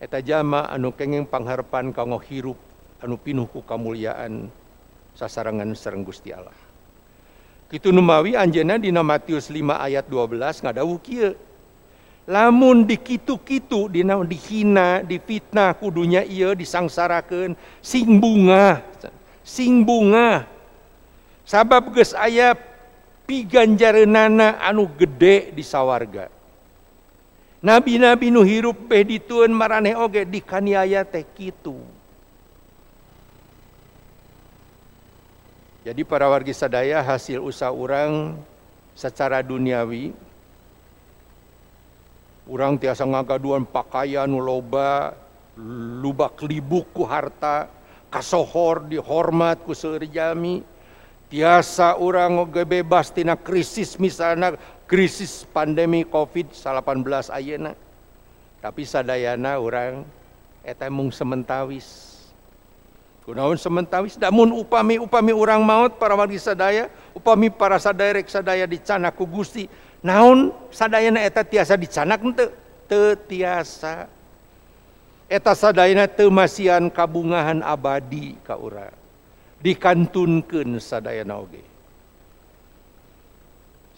eta 0.00 0.18
jama 0.24 0.64
anu 0.72 0.96
kenging 0.96 1.28
pangharapan 1.28 1.92
kanggo 1.92 2.16
hirup 2.24 2.56
anu 3.04 3.20
pinuh 3.20 3.44
ku 3.44 3.60
kamuliaan 3.60 4.48
sasarangan 5.12 5.68
sareng 5.76 6.02
Gusti 6.02 6.32
Allah. 6.32 6.56
Kitu 7.70 7.94
numawi 7.94 8.34
anjeunna 8.34 8.80
dina 8.82 9.04
Matius 9.04 9.46
5 9.46 9.62
ayat 9.78 10.08
12 10.08 10.64
ngadawuh 10.64 10.98
kieu. 10.98 11.38
Lamun 12.30 12.86
dikitu-kitu 12.86 13.90
dina 13.90 14.18
dihina, 14.22 15.02
difitnah 15.02 15.74
kudunya 15.78 16.22
ieu 16.26 16.54
disangsarakeun 16.54 17.54
sing 17.82 18.18
bunga, 18.18 18.82
sing 19.42 19.82
bunga. 19.82 20.46
Sabab 21.46 21.90
geus 21.90 22.14
aya 22.14 22.54
piganjareunana 23.26 24.62
anu 24.62 24.86
gede 24.94 25.50
di 25.54 25.62
sawarga. 25.62 26.39
Nabi-nabi 27.60 28.32
nu 28.32 28.40
hirup 28.44 28.76
beh 28.88 29.04
ditueun 29.04 29.52
maraneh 29.52 29.96
oge 29.96 30.24
dikaniaya 30.24 31.04
teh 31.04 31.24
kitu 31.36 31.76
jadi 35.80 36.02
para 36.04 36.28
wargi 36.28 36.52
sadaya 36.52 37.00
hasil 37.00 37.40
usaha 37.40 37.72
orang 37.72 38.36
secara 38.92 39.40
duniawi 39.40 40.12
Urang 42.50 42.82
tiasa 42.82 43.06
ngagaduan 43.06 43.62
pakaian 43.62 44.26
loba, 44.26 45.14
lubak 46.02 46.42
libuk 46.42 46.90
ku 46.90 47.06
harta, 47.06 47.70
kasohor 48.10 48.90
dihormat 48.90 49.62
ku 49.62 49.70
jami. 50.10 50.66
Tiasa 51.30 51.94
orang 51.94 52.42
bebas 52.66 53.14
tina 53.14 53.38
krisis 53.38 53.94
misalnya 54.02 54.58
krisis 54.90 55.46
pandemi 55.46 56.02
COVID-19 56.02 57.06
ayeuna. 57.30 57.78
Tapi 58.58 58.82
sadayana 58.82 59.62
orang 59.62 60.02
eta 60.66 60.90
mung 60.90 61.14
sementawis. 61.14 62.18
Kunaon 63.22 63.54
sementawis 63.54 64.18
damun 64.18 64.50
upami-upami 64.50 65.30
orang 65.30 65.62
maut 65.62 65.94
para 65.94 66.18
wargi 66.18 66.42
sadaya, 66.42 66.90
upami 67.14 67.46
para 67.46 67.78
sadaya 67.78 68.18
rek 68.18 68.26
sadaya 68.26 68.66
dicana 68.66 69.14
ku 69.14 69.22
Gusti. 69.30 69.70
Naon 70.02 70.50
sadayana 70.74 71.22
eta 71.22 71.46
tiasa 71.46 71.78
dicanak 71.78 72.18
henteu? 72.18 72.50
Teu 72.90 73.14
tiasa. 73.14 74.10
Eta 75.30 75.54
sadayana 75.54 76.10
teu 76.10 76.26
masian 76.34 76.90
kabungahan 76.90 77.62
abadi 77.62 78.34
ka 78.42 78.58
urang. 78.58 78.90
Dikantunkeun 79.62 80.82
sadayana 80.82 81.38
oge. 81.38 81.62
Okay. 81.62 81.69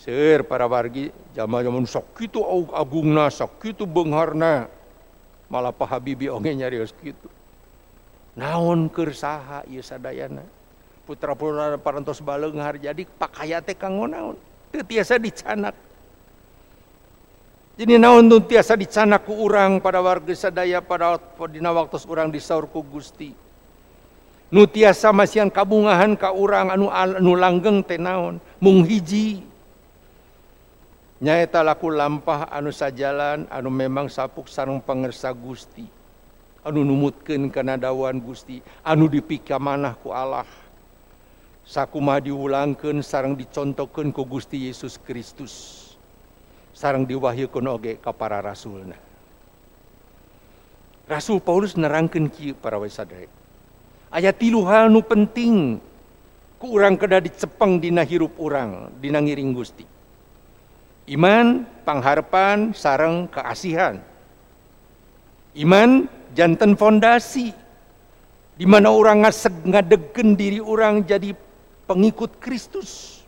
Seueur 0.02 0.42
para 0.42 0.66
wargi 0.66 1.14
zaman-zaman 1.30 1.86
sakitu 1.86 2.42
agungna 2.74 3.30
sok 3.30 3.62
beungharna 3.86 4.66
malah 5.46 5.70
Pak 5.70 5.94
Habibi 5.94 6.26
oge 6.26 6.50
nyarios 6.58 6.90
kitu. 6.90 7.30
Naon 8.34 8.90
keur 8.90 9.14
saha 9.14 9.62
ieu 9.70 9.78
sadayana? 9.78 10.42
Putra 11.06 11.38
putra 11.38 11.78
parantos 11.78 12.18
baleunghar 12.18 12.82
jadi 12.82 13.06
pakaya 13.06 13.62
teh 13.62 13.78
kanggo 13.78 14.10
naon? 14.10 14.34
Teu 14.74 14.82
tiasa 14.82 15.22
dicanak. 15.22 15.78
Jadi 17.78 17.94
naon 17.94 18.26
tuh 18.26 18.42
tiasa 18.42 18.74
dicanak 18.74 19.22
ku 19.22 19.38
urang 19.38 19.78
pada 19.78 20.02
warga 20.02 20.34
sadaya 20.34 20.82
pada 20.82 21.14
dina 21.46 21.70
waktu 21.70 21.94
urang 22.10 22.26
disaur 22.34 22.66
ku 22.66 22.82
Gusti. 22.82 23.30
Nu 24.50 24.66
tiasa 24.66 25.14
masihan 25.14 25.46
kabungahan 25.46 26.18
ka 26.18 26.34
urang 26.34 26.74
anu 26.74 26.90
anu 26.90 27.38
langgeng 27.38 27.86
teh 27.86 28.02
naon? 28.02 28.42
Mung 28.58 28.82
hiji 28.82 29.51
nyaeta 31.22 31.62
laku 31.62 31.94
lampah 31.94 32.50
anu 32.50 32.74
sajalan 32.74 33.46
anu 33.46 33.70
memang 33.70 34.10
sapuk 34.10 34.50
sareng 34.50 34.82
pangersa 34.82 35.30
Gusti. 35.30 35.86
Anu 36.62 36.82
numutkeun 36.82 37.50
kana 37.50 37.78
dawuhan 37.78 38.18
Gusti 38.18 38.58
anu 38.82 39.06
dipika 39.06 39.62
manahku 39.62 40.10
Allah. 40.10 40.46
Sakumaha 41.62 42.18
diulangkeun 42.18 43.06
sareng 43.06 43.38
dicontohkan 43.38 44.10
ku 44.10 44.26
Gusti 44.26 44.66
Yesus 44.66 44.98
Kristus. 44.98 45.78
Sarang 46.74 47.06
diwahyukeun 47.06 47.70
oge 47.70 48.02
ka 48.02 48.10
para 48.10 48.42
rasulna. 48.42 48.98
Rasul 51.06 51.38
Paulus 51.38 51.78
nerangkeun 51.78 52.26
kieu 52.30 52.54
para 52.58 52.82
wasadari 52.82 53.30
aya 54.12 54.30
tilu 54.30 54.60
hal 54.68 54.92
nu 54.92 55.00
penting 55.00 55.80
ku 56.60 56.76
urang 56.76 57.00
kedah 57.00 57.24
dicepeng 57.24 57.80
dina 57.80 58.04
hirup 58.04 58.36
urang 58.36 58.92
dina 59.00 59.18
ngiring 59.18 59.56
Gusti. 59.56 59.88
Iman, 61.10 61.66
pangharapan, 61.82 62.70
sarang 62.70 63.26
keasihan. 63.26 63.98
Iman 65.58 66.06
jantan 66.32 66.78
fondasi. 66.78 67.50
Di 68.52 68.68
mana 68.68 68.92
orang 68.92 69.26
ngaseg 69.26 69.64
ngadegen 69.66 70.38
diri 70.38 70.62
orang 70.62 71.02
jadi 71.02 71.34
pengikut 71.88 72.38
Kristus. 72.38 73.22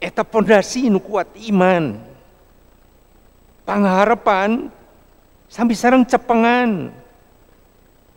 Eta 0.00 0.24
pondasi 0.24 0.88
nu 0.88 0.98
kuat 0.98 1.28
iman. 1.52 2.00
Pangharapan 3.68 4.72
sambil 5.46 5.76
sarang 5.76 6.02
cepengan. 6.02 6.90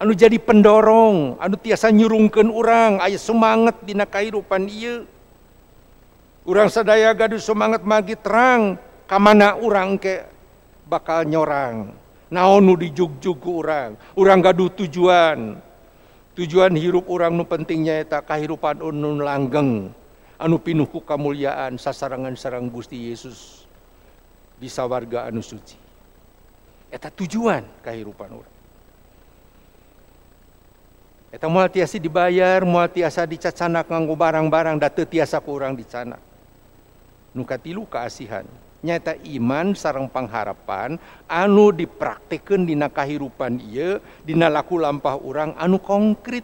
Anu 0.02 0.12
jadi 0.12 0.36
pendorong 0.42 1.38
anu 1.38 1.56
tiasa 1.56 1.94
nyurungkan 1.94 2.50
orang 2.50 3.00
aya 3.00 3.16
semangat 3.16 3.78
dina 3.88 4.04
kehidupan 4.04 4.68
iya 4.68 5.06
orang 6.44 6.70
sadaya 6.72 7.12
gaduh 7.16 7.40
semangat 7.40 7.84
magi 7.84 8.16
terang 8.20 8.80
kamana 9.08 9.56
orang 9.60 10.00
ke 10.00 10.24
bakal 10.88 11.24
nyorang 11.24 11.96
naon 12.32 12.64
nu 12.66 12.74
dijug-jug 12.76 13.40
orang 13.46 13.96
orang 14.16 14.40
gaduh 14.44 14.72
tujuan 14.74 15.60
tujuan 16.34 16.74
hirup 16.74 17.06
orang 17.08 17.36
nu 17.36 17.46
pentingnya 17.46 18.02
eta 18.02 18.20
kehidupan 18.26 18.82
unu 18.82 19.22
langgeng 19.22 19.94
anu 20.44 20.60
pinuh 20.60 20.90
ku 20.90 21.00
kamuliaan 21.00 21.80
sasarangan 21.80 22.36
sarang 22.36 22.68
Gusti 22.68 23.08
Yesus 23.08 23.64
di 24.60 24.68
sawarga 24.68 25.32
anu 25.32 25.40
suci. 25.40 25.80
Eta 26.92 27.10
tujuan 27.10 27.64
kehidupan 27.82 28.30
orang. 28.30 28.54
Eta 31.34 31.50
moal 31.50 31.66
tiasa 31.66 31.98
dibayar, 31.98 32.62
moal 32.62 32.86
tiasa 32.94 33.26
dicacanak 33.26 33.90
nganggo 33.90 34.14
barang-barang, 34.14 34.78
da 34.78 34.94
tiasa 34.94 35.42
ku 35.42 35.58
urang 35.58 35.74
dicanak. 35.74 36.22
Nu 37.34 37.42
katilu 37.44 37.90
keasihan. 37.90 38.46
Nyata 38.84 39.16
iman 39.16 39.74
sarang 39.74 40.12
pangharapan 40.12 41.00
anu 41.26 41.72
dipraktekeun 41.72 42.68
dina 42.68 42.92
kahirupan 42.92 43.58
ieu 43.64 44.04
dina 44.28 44.52
laku 44.52 44.76
lampah 44.76 45.16
urang 45.24 45.56
anu 45.56 45.80
konkret 45.80 46.44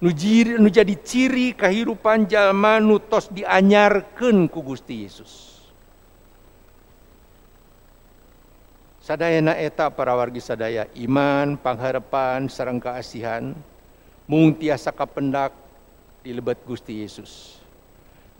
nu, 0.00 0.08
jiri, 0.14 0.56
nu 0.56 0.72
jadi 0.72 0.96
ciri 0.96 1.52
kehidupan 1.52 2.24
jalma 2.24 2.80
nu 2.80 2.96
tos 3.02 3.28
dianyarkeun 3.28 4.48
ku 4.48 4.64
Gusti 4.64 5.04
Yesus. 5.04 5.60
Sadayana 9.04 9.58
eta 9.58 9.90
para 9.90 10.14
wargi 10.14 10.38
sadaya 10.38 10.86
iman, 10.94 11.58
pangharapan, 11.58 12.46
sarang 12.46 12.78
keasihan 12.78 13.58
mung 14.30 14.54
tiasa 14.54 14.94
kapendak 14.94 15.50
di 16.22 16.30
lebat 16.30 16.62
Gusti 16.62 17.02
Yesus. 17.02 17.59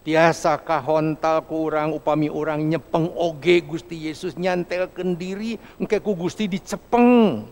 Tiasa 0.00 0.56
kahontal 0.56 1.44
ku 1.44 1.68
urang 1.68 1.92
upami 1.92 2.32
urang 2.32 2.64
nyepeng 2.64 3.12
oge 3.12 3.60
Gusti 3.60 4.08
Yesus 4.08 4.32
nyantelkeun 4.32 5.12
diri 5.12 5.60
engke 5.76 6.00
ku 6.00 6.16
Gusti 6.16 6.48
dicepeng 6.48 7.44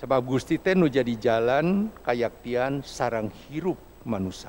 Sebab 0.00 0.24
Gusti 0.24 0.56
teh 0.56 0.72
nu 0.72 0.88
jadi 0.88 1.12
jalan 1.12 1.92
kayaktian 2.00 2.80
sarang 2.80 3.28
hirup 3.52 3.76
manusia. 4.08 4.48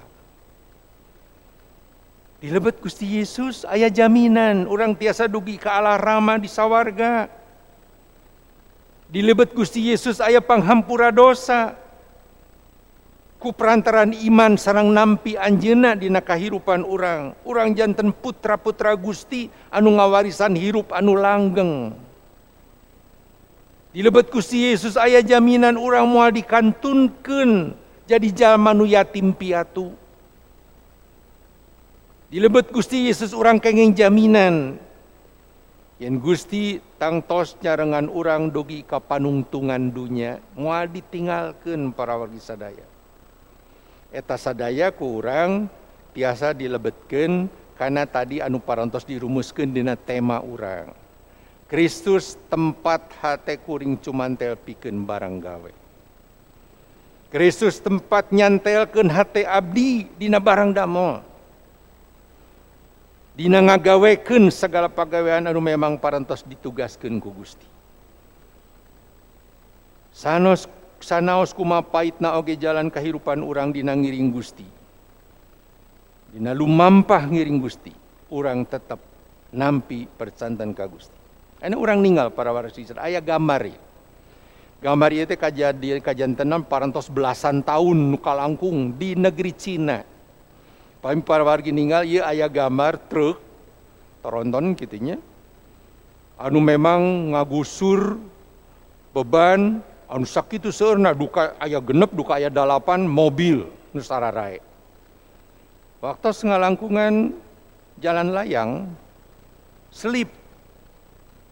Di 2.40 2.48
lebet 2.48 2.80
Gusti 2.80 3.20
Yesus 3.20 3.68
ayah 3.68 3.92
jaminan 3.92 4.64
orang 4.64 4.96
tiasa 4.96 5.28
dugi 5.28 5.60
ke 5.60 5.68
Allah 5.68 6.00
rama 6.00 6.40
di 6.40 6.48
sawarga. 6.48 7.28
Di 9.12 9.20
lebet 9.20 9.52
Gusti 9.52 9.92
Yesus 9.92 10.24
ayah 10.24 10.40
panghampura 10.40 11.12
dosa. 11.12 11.76
Ku 13.42 13.50
perantaran 13.50 14.14
iman 14.14 14.54
sarang 14.54 14.94
nampi 14.94 15.34
anjena 15.34 15.98
di 15.98 16.14
kahirupan 16.14 16.86
orang. 16.86 17.34
Orang 17.42 17.74
jantan 17.74 18.14
putra-putra 18.14 18.94
Gusti 18.94 19.50
anu 19.74 19.98
ngawarisan 19.98 20.54
hirup 20.54 20.94
anu 20.94 21.18
langgeng. 21.18 21.98
di 23.92 24.00
lebet 24.00 24.32
Gusti 24.32 24.72
Yesus 24.72 24.96
ayah 24.96 25.20
jaminan 25.20 25.76
orang 25.76 26.08
mual 26.08 26.32
dikantunkan 26.32 27.76
jadi 28.08 28.28
jalma 28.32 28.72
nu 28.72 28.88
yatim 28.88 29.36
piatu 29.36 29.92
di 32.32 32.40
lebet 32.40 32.72
Gusti 32.72 33.12
Yesus 33.12 33.36
orang 33.36 33.60
kenging 33.60 33.92
jaminan 33.92 34.80
yang 36.00 36.16
Gusti 36.24 36.80
tangtos 36.96 37.60
nyarengan 37.60 38.08
orang 38.08 38.48
dogi 38.48 38.88
ka 38.88 39.04
panungtungan 39.04 39.92
dunia 39.92 40.40
mual 40.56 40.88
ditinggalkan 40.88 41.92
para 41.92 42.16
wargi 42.16 42.40
sadaya 42.40 42.88
eta 44.12 44.36
sadaya 44.36 44.92
kurang 44.92 45.72
tiasa 46.12 46.52
dilebetkan 46.52 47.48
karena 47.80 48.04
tadi 48.06 48.44
anu 48.44 48.60
parantos 48.62 49.08
dirumuskan 49.08 49.72
dina 49.72 49.96
tema 49.98 50.44
urang. 50.44 50.94
Kristus 51.72 52.36
tempat 52.52 53.16
hati 53.24 53.56
kuring 53.56 53.96
cuman 54.04 54.36
pikeun 54.36 55.08
barang 55.08 55.36
gawe. 55.40 55.72
Kristus 57.32 57.80
tempat 57.80 58.28
nyantelkan 58.36 59.08
hati 59.08 59.48
abdi 59.48 60.04
dina 60.20 60.44
barang 60.44 60.76
damo. 60.76 61.24
Dina 63.32 63.64
ngagawekeun 63.64 64.52
segala 64.52 64.92
pagawean 64.92 65.48
anu 65.48 65.64
memang 65.64 65.96
parantos 65.96 66.44
ditugaskan 66.44 67.24
ku 67.24 67.32
Gusti. 67.32 67.64
Sanos 70.12 70.68
sanaos 71.04 71.52
kumapaitna 71.52 72.38
oge 72.38 72.56
jalan 72.58 72.90
kahirupan 72.90 73.42
urang 73.42 73.74
dina 73.74 73.94
ngiring 73.94 74.30
Gusti. 74.32 74.66
Dina 76.32 76.56
lumampah 76.56 77.28
ngiring 77.28 77.60
Gusti, 77.60 77.92
urang 78.32 78.64
tetap 78.64 79.02
nampi 79.52 80.08
percantan 80.08 80.72
ka 80.72 80.88
Gusti. 80.88 81.20
Ana 81.62 81.78
urang 81.78 82.02
ninggal 82.02 82.34
para 82.34 82.50
warisi 82.50 82.88
aya 82.98 83.22
gambar 83.22 83.62
ya. 83.70 83.80
Gambar 84.82 85.14
itu 85.14 85.38
kejadian 85.38 86.02
kajantenan 86.02 86.66
parantos 86.66 87.06
belasan 87.06 87.62
tahun 87.62 88.18
nukalangkung 88.18 88.98
di 88.98 89.14
negeri 89.14 89.54
Cina. 89.54 90.02
Pami 90.98 91.22
para 91.22 91.46
wargi 91.46 91.70
ninggal 91.70 92.02
iya 92.02 92.26
ayah 92.34 92.50
gambar 92.50 92.98
truk 93.06 93.38
teronton 94.26 94.74
kitunya. 94.74 95.22
Anu 96.42 96.58
memang 96.58 97.30
ngagusur 97.38 98.18
beban 99.14 99.86
anu 100.12 100.28
sakitu 100.28 100.76
seurna 100.76 101.16
duka 101.16 101.56
ayah 101.64 101.80
genep 101.80 102.12
duka 102.12 102.36
ayah 102.36 102.52
dalapan 102.52 103.08
mobil 103.08 103.72
nusara 103.96 104.28
rai. 104.28 104.60
Waktu 106.04 106.30
sengalangkungan 106.36 107.32
jalan 108.04 108.36
layang 108.36 108.92
selip. 109.88 110.28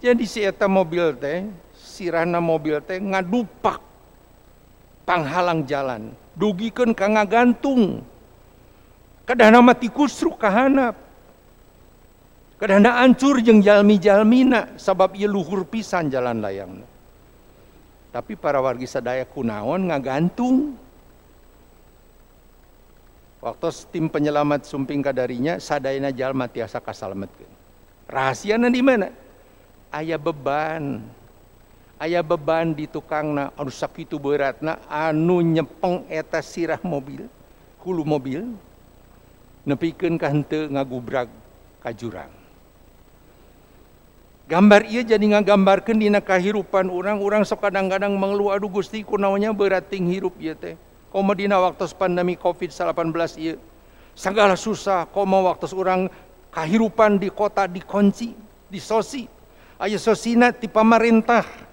Jadi 0.03 0.23
si 0.27 0.43
eta 0.43 0.67
mobil 0.67 1.15
teh 1.15 1.47
sirahna 1.75 2.39
mobil 2.43 2.79
teh 2.83 2.99
ngadupak 2.99 3.83
panghalang 5.03 5.67
jalan 5.67 6.15
dugikeun 6.39 6.95
ka 6.95 7.09
ngagantung 7.11 7.99
kadahna 9.27 9.59
mati 9.59 9.91
kusruk 9.91 10.39
kahanap 10.39 10.95
kadahna 12.55 13.03
ancur 13.03 13.43
jeung 13.43 13.59
jalmi-jalmina 13.59 14.71
sabab 14.79 15.19
ieu 15.19 15.27
luhur 15.27 15.67
pisan 15.67 16.07
jalan 16.07 16.39
layangna 16.39 16.87
tapi 18.09 18.33
para 18.33 18.57
wargi 18.57 18.89
sadaya 18.89 19.25
kunaon 19.25 19.89
ngagantung. 19.89 20.73
Waktu 23.39 23.71
tim 23.95 24.11
penyelamat 24.11 24.67
sumping 24.67 24.99
kadarinya 24.99 25.61
sadayana 25.63 26.11
jalma 26.11 26.51
tiasa 26.51 26.83
kasalametkeun. 26.83 27.47
Rahasiana 28.09 28.67
di 28.67 28.81
mana? 28.83 29.13
Ayah 29.95 30.19
beban. 30.19 30.99
Ayah 32.01 32.23
beban 32.23 32.75
di 32.75 32.89
tukangna 32.89 33.55
anu 33.55 33.71
sakitu 33.71 34.19
beratna 34.19 34.79
anu 34.87 35.39
nyepeng 35.39 36.07
eta 36.11 36.43
sirah 36.43 36.79
mobil 36.83 37.27
hulu 37.83 38.03
mobil 38.07 38.55
nepikeun 39.67 40.15
ka 40.15 40.31
henteu 40.31 40.71
ngagubrak 40.71 41.27
ka 41.83 41.91
jurang 41.91 42.31
gambar 44.49 44.89
ieu 44.89 45.05
jadi 45.05 45.21
ngagambarkeun 45.21 46.01
dina 46.01 46.19
kahirupan 46.19 46.89
urang 46.89 47.45
sok 47.45 47.69
kadang-kadang 47.69 48.17
mengeluh 48.17 48.49
aduh 48.49 48.67
Gusti 48.67 49.05
kunaonnya 49.05 49.53
berat 49.53 49.85
ting 49.93 50.09
hirup 50.09 50.33
ieu 50.41 50.57
teh 50.57 50.73
komo 51.13 51.37
dina 51.37 51.61
waktu 51.61 51.85
pandemi 51.93 52.33
Covid-19 52.33 53.13
ieu 53.37 53.61
segala 54.17 54.57
susah 54.57 55.05
komo 55.13 55.45
waktu 55.45 55.69
orang 55.77 56.09
kahirupan 56.49 57.21
di 57.21 57.29
kota 57.29 57.69
dikunci 57.69 58.33
disosi 58.73 59.29
aya 59.77 60.01
sosina 60.01 60.49
ti 60.49 60.65
pamarentah 60.65 61.69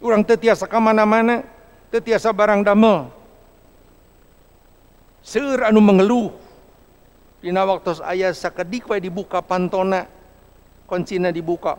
Orang 0.00 0.24
tetiasa 0.24 0.64
ke 0.64 0.78
mana-mana, 0.80 1.44
tetiasa 1.92 2.32
barang 2.32 2.64
damel. 2.64 3.12
Seur 5.20 5.60
anu 5.60 5.84
mengeluh. 5.84 6.32
Dina 7.44 7.68
waktu 7.68 8.00
ayah 8.08 8.32
sakedik 8.32 8.88
dibuka 8.96 9.44
pantona. 9.44 10.08
Kuncina 10.88 11.28
dibuka. 11.28 11.76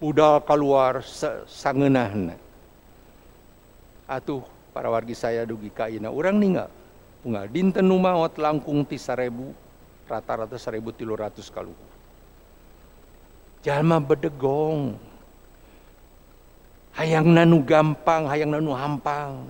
Budal 0.00 0.40
keluar 0.48 1.04
sangeunahna. 1.44 2.34
Atuh 4.08 4.42
para 4.72 4.88
wargi 4.88 5.12
saya 5.12 5.44
dugi 5.44 5.68
kaina 5.68 6.08
urang 6.08 6.40
ninggal. 6.40 6.72
Unggal 7.20 7.52
dinten 7.52 7.84
nu 7.84 8.00
maot 8.00 8.32
langkung 8.40 8.80
ti 8.88 8.96
sarebu 8.96 9.52
rata-rata 10.08 10.56
sarebu 10.56 10.88
tilu 10.96 11.12
ratus 11.12 11.52
kaluhu. 11.52 11.84
Jalma 13.60 14.00
bedegong 14.00 14.96
hayang 16.96 17.28
nanu 17.30 17.62
gampang 17.62 18.26
hayang 18.26 18.50
nanu 18.50 18.74
hampang 18.74 19.46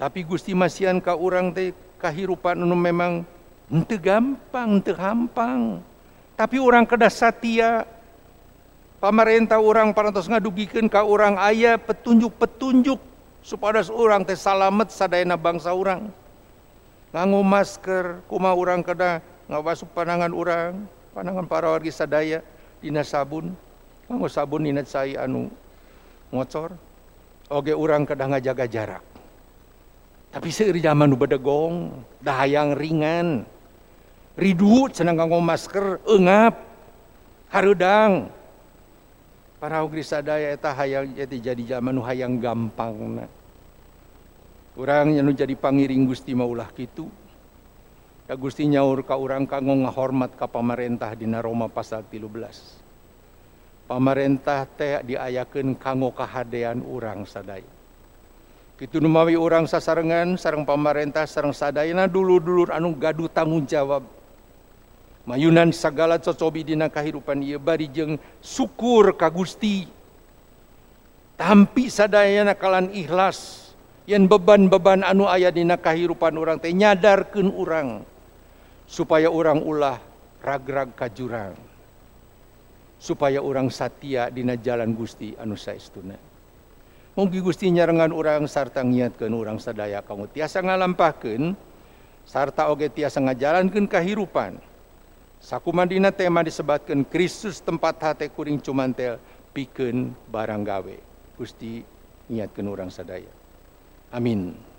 tapi 0.00 0.24
Gusti 0.24 0.56
masian 0.56 0.98
ka 0.98 1.14
orang 1.14 1.52
teh 1.52 1.76
kahirupan 2.00 2.60
anu 2.64 2.74
memang 2.74 3.22
ente 3.68 4.00
gampang 4.00 4.80
ente 4.80 4.96
hampang 4.96 5.84
tapi 6.34 6.56
orang 6.56 6.88
kedah 6.88 7.12
satia 7.12 7.84
pamarentah 9.00 9.58
orang 9.58 9.96
parantos 9.96 10.28
ngadugikan 10.28 10.86
ka 10.86 11.02
orang 11.02 11.40
ayah 11.50 11.80
petunjuk-petunjuk 11.80 13.00
supaya 13.40 13.80
seorang 13.80 14.22
teh 14.22 14.36
salamet 14.36 14.92
sadayana 14.92 15.40
bangsa 15.40 15.72
orang. 15.72 16.12
Langgu 17.10 17.42
masker 17.42 18.22
kuma 18.30 18.54
orang 18.54 18.86
kada 18.86 19.18
ngawasup 19.50 19.90
panangan 19.90 20.30
orang 20.30 20.86
panangan 21.10 21.42
para 21.48 21.66
wargi 21.72 21.90
sadaya 21.90 22.44
dina 22.78 23.02
sabun. 23.02 23.56
Langgu 24.06 24.30
sabun 24.30 24.62
dina 24.62 24.86
cai 24.86 25.18
anu 25.18 25.50
ngocor. 26.30 26.76
Oge 27.50 27.74
orang 27.74 28.06
kada 28.06 28.30
ngajaga 28.30 28.70
jarak. 28.70 29.04
Tapi 30.30 30.54
seiri 30.54 30.78
zaman 30.78 31.10
nu 31.10 31.18
bedegong 31.18 31.90
dahayang 32.22 32.78
ringan. 32.78 33.42
Ridu 34.38 34.86
cenah 34.94 35.18
nganggo 35.18 35.42
masker 35.42 35.98
engap 36.06 36.62
harudang. 37.50 38.30
para 39.60 39.84
Krisdaya 39.84 40.56
eta 40.56 40.72
hayang 40.72 41.12
jadi 41.12 41.52
jadi 41.52 41.62
zaman 41.76 42.00
hayang 42.00 42.40
gampang 42.40 42.96
Urang 42.96 43.28
kurang 44.72 45.08
yang 45.12 45.28
jadi 45.36 45.52
pangiring 45.52 46.08
Gusti 46.08 46.32
maulah 46.32 46.72
kitu. 46.72 47.12
ya 48.24 48.34
Gusti 48.40 48.64
nyaur 48.64 49.04
ka 49.04 49.20
urang 49.20 49.44
kanggo 49.44 49.76
ngahormat 49.84 50.32
ka 50.32 50.48
pamarentah 50.48 51.12
dina 51.12 51.44
Roma 51.44 51.68
pasal 51.68 52.08
13 52.08 52.24
pamarentah 53.84 54.64
teh 54.64 55.04
diayakeun 55.04 55.76
kanggo 55.76 56.08
kahadean 56.16 56.80
urang 56.80 57.28
sadaya 57.28 57.68
Kitu 58.80 58.96
numawi 58.96 59.36
orang 59.36 59.68
sasarengan 59.68 60.40
sarang 60.40 60.64
pamarentah 60.64 61.28
sarang 61.28 61.52
sadayana 61.52 62.08
dulu-dulur 62.08 62.72
anu 62.72 62.96
gaduh 62.96 63.28
tanggung 63.28 63.68
jawab 63.68 64.00
mayunan 65.28 65.72
segala 65.74 66.16
cocobi 66.16 66.64
dina 66.64 66.88
kahirupan 66.88 67.40
ieu 67.44 67.60
bari 67.60 67.88
jeung 67.90 68.16
syukur 68.40 69.16
ka 69.16 69.28
Gusti. 69.28 69.88
Tampi 71.40 71.88
sadayana 71.88 72.52
kalan 72.52 72.92
ikhlas. 72.92 73.72
Yen 74.04 74.26
beban-beban 74.26 75.06
anu 75.06 75.30
aya 75.30 75.54
dina 75.54 75.78
kahirupan 75.78 76.34
orang 76.34 76.58
teh 76.58 76.74
nyadarkeun 76.74 77.48
urang 77.52 78.02
supaya 78.90 79.30
orang 79.30 79.62
ulah 79.62 80.02
ragrag 80.42 80.92
ka 80.98 81.06
jurang. 81.06 81.54
Supaya 83.00 83.40
orang 83.40 83.72
satia 83.72 84.28
dina 84.28 84.60
jalan 84.60 84.92
Gusti 84.92 85.32
anu 85.40 85.56
saestuna. 85.56 86.20
Mugi 87.16 87.40
Gusti 87.40 87.72
nyarengan 87.72 88.12
orang 88.12 88.44
sarta 88.44 88.84
ngiatkeun 88.84 89.32
orang 89.32 89.56
sadaya 89.56 90.04
kamu 90.04 90.28
tiasa 90.30 90.60
ngalampahkeun 90.60 91.56
sarta 92.28 92.68
oge 92.68 92.92
tiasa 92.92 93.18
ngajalankeun 93.24 93.88
kahirupan. 93.88 94.69
Sakumandina 95.40 96.12
tema 96.12 96.44
disebatkeun 96.44 97.08
Kristus 97.08 97.64
tempat 97.64 97.96
hate 97.96 98.28
kuring 98.28 98.60
cumantel 98.60 99.16
pikeun 99.56 100.12
barang 100.28 100.62
gawe. 100.62 100.96
Gusti 101.40 101.80
ngiatkeun 102.28 102.68
orang 102.68 102.92
sadaya. 102.92 103.32
Amin. 104.12 104.69